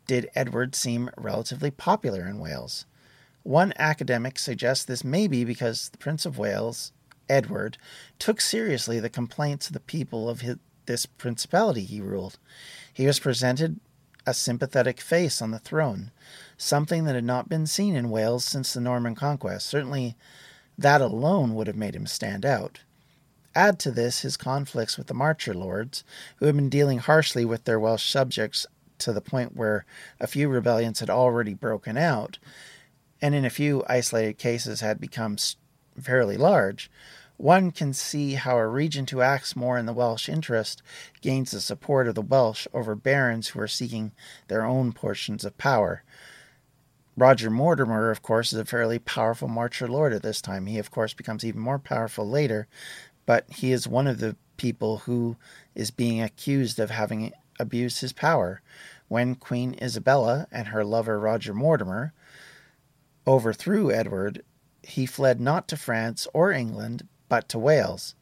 did 0.08 0.30
Edward 0.36 0.76
seem 0.76 1.10
relatively 1.18 1.72
popular 1.72 2.28
in 2.28 2.40
Wales? 2.40 2.86
One 3.44 3.74
academic 3.78 4.38
suggests 4.38 4.86
this 4.86 5.04
may 5.04 5.28
be 5.28 5.44
because 5.44 5.90
the 5.90 5.98
Prince 5.98 6.26
of 6.26 6.38
Wales 6.38 6.92
Edward, 7.32 7.78
took 8.20 8.42
seriously 8.42 9.00
the 9.00 9.10
complaints 9.10 9.68
of 9.68 9.74
the 9.74 9.80
people 9.80 10.30
of 10.30 10.42
his, 10.42 10.58
this 10.86 11.06
principality 11.06 11.86
he 11.86 12.02
ruled. 12.02 12.38
He 12.92 13.08
was 13.08 13.20
presented 13.20 13.80
a 14.28 14.34
sympathetic 14.34 15.00
face 15.00 15.42
on 15.42 15.52
the 15.52 15.60
throne, 15.60 16.12
something 16.58 17.06
that 17.06 17.16
had 17.16 17.24
not 17.24 17.50
been 17.50 17.66
seen 17.66 17.96
in 17.96 18.10
Wales 18.10 18.44
since 18.44 18.74
the 18.74 18.82
Norman 18.82 19.16
conquest. 19.16 19.66
Certainly, 19.66 20.16
that 20.78 21.02
alone 21.02 21.56
would 21.56 21.68
have 21.68 21.76
made 21.76 21.96
him 21.96 22.06
stand 22.06 22.46
out. 22.46 22.82
Add 23.56 23.80
to 23.80 23.92
this 23.92 24.22
his 24.22 24.38
conflicts 24.38 24.98
with 24.98 25.08
the 25.08 25.14
Marcher 25.14 25.54
lords, 25.54 26.04
who 26.38 26.46
had 26.46 26.56
been 26.56 26.70
dealing 26.70 27.00
harshly 27.00 27.46
with 27.46 27.64
their 27.64 27.80
Welsh 27.80 28.10
subjects 28.10 28.68
to 29.02 29.14
the 29.14 29.22
point 29.22 29.56
where 29.56 29.86
a 30.20 30.28
few 30.28 30.50
rebellions 30.50 31.00
had 31.00 31.10
already 31.10 31.54
broken 31.54 31.98
out, 31.98 32.40
and 33.22 33.36
in 33.36 33.46
a 33.46 33.50
few 33.50 33.84
isolated 33.88 34.38
cases 34.38 34.82
had 34.82 35.00
become 35.00 35.38
fairly 36.00 36.38
large 36.38 36.90
one 37.42 37.72
can 37.72 37.92
see 37.92 38.36
how 38.36 38.56
a 38.56 38.68
regent 38.68 39.10
who 39.10 39.22
acts 39.22 39.56
more 39.56 39.76
in 39.76 39.88
the 39.88 39.94
Welsh 39.94 40.30
interest 40.30 40.84
gains 41.22 41.50
the 41.50 41.60
support 41.60 42.08
of 42.08 42.14
the 42.14 42.22
Welsh 42.22 42.68
over 42.72 42.94
barons 42.94 43.48
who 43.48 43.60
are 43.60 43.68
seeking 43.68 44.12
their 44.48 44.64
own 44.64 44.94
portions 44.94 45.44
of 45.44 45.58
power. 45.58 46.04
Roger 47.18 47.50
Mortimer, 47.50 48.12
of 48.12 48.22
course, 48.22 48.54
is 48.54 48.60
a 48.60 48.66
fairly 48.66 49.00
powerful 49.00 49.48
Marcher 49.48 49.88
lord 49.88 50.14
at 50.14 50.22
this 50.22 50.40
time. 50.40 50.68
He, 50.68 50.78
of 50.78 50.92
course, 50.92 51.16
becomes 51.16 51.44
even 51.44 51.62
more 51.62 51.80
powerful 51.80 52.30
later, 52.30 52.68
but 53.26 53.50
he 53.50 53.72
is 53.72 53.88
one 53.88 54.06
of 54.06 54.20
the 54.20 54.36
people 54.58 55.00
who 55.00 55.36
is 55.74 55.90
being 55.90 56.22
accused 56.22 56.80
of 56.80 56.92
having 56.92 57.34
abused 57.60 58.02
his 58.02 58.14
power. 58.14 58.62
When 59.12 59.36
Queen 59.36 59.76
Isabella 59.82 60.48
and 60.54 60.70
her 60.70 60.86
lover 60.86 61.20
Roger 61.20 61.54
Mortimer 61.54 62.14
overthrew 63.28 63.92
Edward, 63.92 64.42
he 64.84 65.06
fled 65.06 65.42
not 65.42 65.68
to 65.68 65.76
France 65.76 66.30
or 66.34 66.54
England, 66.54 67.06
but 67.28 67.50
to 67.50 67.60
Wales. 67.60 68.16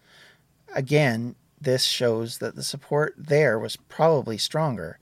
Again, 0.73 1.36
this 1.62 1.84
shows 1.84 2.39
that 2.39 2.56
the 2.56 2.63
support 2.63 3.13
there 3.15 3.60
was 3.60 3.75
probably 3.75 4.39
stronger, 4.39 4.97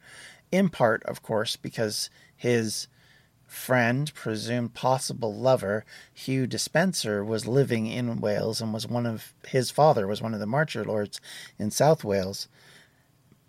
in 0.52 0.68
part, 0.68 1.04
of 1.04 1.24
course, 1.24 1.56
because 1.56 2.10
his 2.36 2.90
friend, 3.46 4.14
presumed 4.14 4.74
possible 4.74 5.34
lover, 5.34 5.86
Hugh 6.14 6.48
Despenser, 6.48 7.24
was 7.24 7.48
living 7.48 7.88
in 7.88 8.20
Wales 8.20 8.60
and 8.60 8.74
was 8.74 8.88
one 8.88 9.06
of 9.06 9.34
his 9.48 9.72
father 9.72 10.06
was 10.06 10.22
one 10.22 10.34
of 10.34 10.42
the 10.42 10.46
Marcher 10.46 10.84
lords 10.84 11.22
in 11.58 11.72
South 11.72 12.04
Wales. 12.04 12.50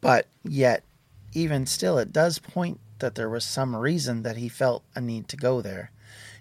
But 0.00 0.28
yet, 0.44 0.84
even 1.32 1.66
still, 1.66 1.98
it 1.98 2.12
does 2.12 2.38
point 2.38 2.80
that 2.98 3.14
there 3.14 3.28
was 3.28 3.44
some 3.44 3.76
reason 3.76 4.22
that 4.22 4.36
he 4.36 4.48
felt 4.48 4.82
a 4.94 5.00
need 5.00 5.28
to 5.28 5.36
go 5.36 5.60
there. 5.60 5.90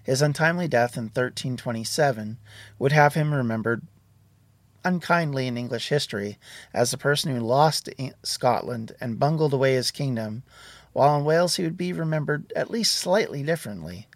His 0.02 0.22
untimely 0.22 0.68
death 0.68 0.96
in 0.96 1.04
1327 1.04 2.38
would 2.78 2.92
have 2.92 3.14
him 3.14 3.34
remembered 3.34 3.82
unkindly 4.84 5.46
in 5.46 5.58
English 5.58 5.88
history 5.88 6.38
as 6.72 6.90
the 6.90 6.98
person 6.98 7.34
who 7.34 7.42
lost 7.42 7.90
Scotland 8.22 8.92
and 9.00 9.18
bungled 9.18 9.52
away 9.52 9.74
his 9.74 9.90
kingdom, 9.90 10.42
while 10.92 11.16
in 11.18 11.24
Wales 11.24 11.56
he 11.56 11.64
would 11.64 11.76
be 11.76 11.92
remembered 11.92 12.52
at 12.56 12.70
least 12.70 12.96
slightly 12.96 13.42
differently. 13.42 14.08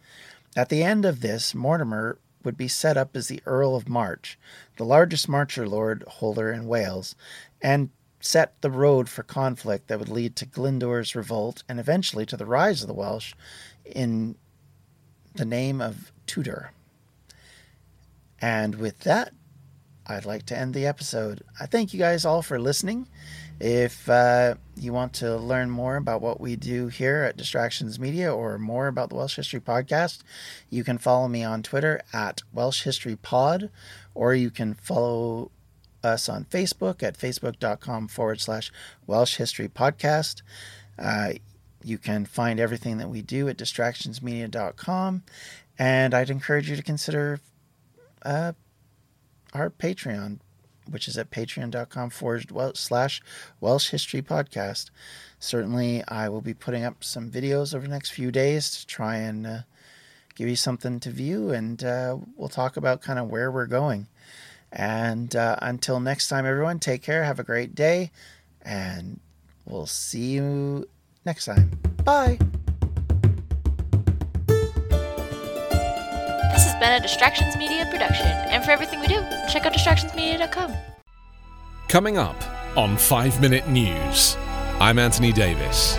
At 0.57 0.69
the 0.69 0.83
end 0.83 1.05
of 1.05 1.21
this, 1.21 1.55
Mortimer 1.55 2.19
would 2.45 2.57
be 2.57 2.69
set 2.69 2.97
up 2.97 3.15
as 3.17 3.29
the 3.29 3.43
Earl 3.47 3.77
of 3.77 3.89
March, 3.89 4.39
the 4.77 4.85
largest 4.85 5.29
Marcher 5.29 5.69
lord 5.69 6.03
holder 6.07 6.51
in 6.53 6.67
Wales, 6.67 7.15
and 7.61 7.91
set 8.23 8.61
the 8.63 8.71
road 8.71 9.09
for 9.09 9.23
conflict 9.23 9.89
that 9.89 9.99
would 9.99 10.09
lead 10.09 10.37
to 10.37 10.47
Glyndwr's 10.47 11.15
revolt 11.15 11.65
and 11.69 11.79
eventually 11.79 12.25
to 12.27 12.37
the 12.37 12.47
rise 12.47 12.81
of 12.81 12.89
the 12.89 12.95
Welsh 12.95 13.35
in 13.85 14.37
the 15.35 15.45
name 15.45 15.81
of 15.81 16.13
Tudor. 16.27 16.71
And 18.41 18.77
with 18.77 19.01
that, 19.01 19.33
I'd 20.07 20.25
like 20.25 20.47
to 20.47 20.59
end 20.59 20.75
the 20.75 20.87
episode. 20.87 21.43
I 21.61 21.67
thank 21.67 21.93
you 21.93 21.99
guys 21.99 22.25
all 22.25 22.43
for 22.43 22.59
listening. 22.59 23.09
If 23.61 24.09
uh, 24.09 24.57
you 24.77 24.93
want 24.93 25.13
to 25.15 25.37
learn 25.37 25.71
more 25.71 25.97
about 25.97 26.21
what 26.21 26.41
we 26.41 26.57
do 26.57 26.89
here 26.89 27.23
at 27.23 27.37
Distractions 27.37 28.01
Media 28.01 28.35
or 28.35 28.59
more 28.59 28.89
about 28.89 29.11
the 29.11 29.15
Welsh 29.15 29.37
History 29.37 29.61
Podcast, 29.61 30.23
you 30.71 30.83
can 30.83 30.99
follow 30.99 31.29
me 31.29 31.45
on 31.45 31.63
Twitter 31.63 32.01
at 32.13 32.43
Welsh 32.53 32.83
History 32.83 33.15
Pod, 33.15 33.71
or 34.15 34.35
you 34.35 34.51
can 34.51 34.75
follow 34.75 35.53
us 36.05 36.29
on 36.29 36.45
Facebook 36.45 37.03
at 37.03 37.19
facebook.com 37.19 38.09
forward 38.09 38.41
slash 38.41 38.73
Welsh 39.07 39.37
History 39.37 39.69
Podcast. 39.69 40.43
Uh, 40.99 41.33
you 41.85 41.99
can 41.99 42.25
find 42.25 42.61
everything 42.61 42.99
that 42.99 43.09
we 43.09 43.23
do 43.23 43.49
at 43.49 43.57
distractionsmedia.com, 43.57 45.23
and 45.79 46.15
I'd 46.15 46.31
encourage 46.31 46.71
you 46.71 46.77
to 46.77 46.83
consider 46.83 47.41
uh, 48.25 48.53
our 49.53 49.71
Patreon, 49.71 50.38
which 50.88 51.09
is 51.09 51.19
at 51.19 51.31
patreon.com 51.31 52.11
forward 52.11 52.77
slash 52.77 53.21
Welsh 53.61 53.91
History 53.91 54.23
Podcast. 54.23 54.91
Certainly, 55.38 56.05
I 56.07 56.29
will 56.29 56.41
be 56.41 56.55
putting 56.55 56.85
up 56.85 57.03
some 57.03 57.31
videos 57.31 57.75
over 57.75 57.87
the 57.87 57.93
next 57.93 58.11
few 58.11 58.31
days 58.31 58.71
to 58.77 58.87
try 58.87 59.17
and 59.17 59.47
uh, 59.47 59.59
give 60.35 60.49
you 60.49 60.57
something 60.57 61.01
to 61.01 61.11
view, 61.11 61.51
and 61.51 61.83
uh, 61.83 62.17
we'll 62.37 62.49
talk 62.49 62.77
about 62.77 63.03
kind 63.03 63.19
of 63.19 63.29
where 63.29 63.51
we're 63.51 63.67
going. 63.67 64.07
And 64.73 65.37
uh, 65.37 65.57
until 65.61 66.01
next 66.01 66.29
time, 66.29 66.47
everyone, 66.47 66.79
take 66.79 67.03
care, 67.03 67.25
have 67.25 67.39
a 67.39 67.45
great 67.45 67.75
day, 67.75 68.11
and 68.63 69.21
we'll 69.67 69.87
see 69.87 70.33
you 70.33 70.89
next 71.27 71.45
time. 71.45 71.71
Bye. 72.05 72.39
This 76.53 76.65
has 76.65 76.75
been 76.81 76.93
a 76.93 77.01
Distractions 77.01 77.57
Media 77.57 77.87
production, 77.91 78.27
and 78.27 78.65
for 78.65 78.71
everything 78.71 79.01
we 79.01 79.09
do, 79.09 79.21
check 79.51 79.67
out 79.67 79.75
distractionsmedia.com. 79.75 80.75
Coming 81.89 82.17
up 82.17 82.43
on 82.77 82.97
5 82.97 83.41
Minute 83.43 83.69
News, 83.69 84.37
I'm 84.81 84.99
Anthony 84.99 85.33
Davis. 85.33 85.99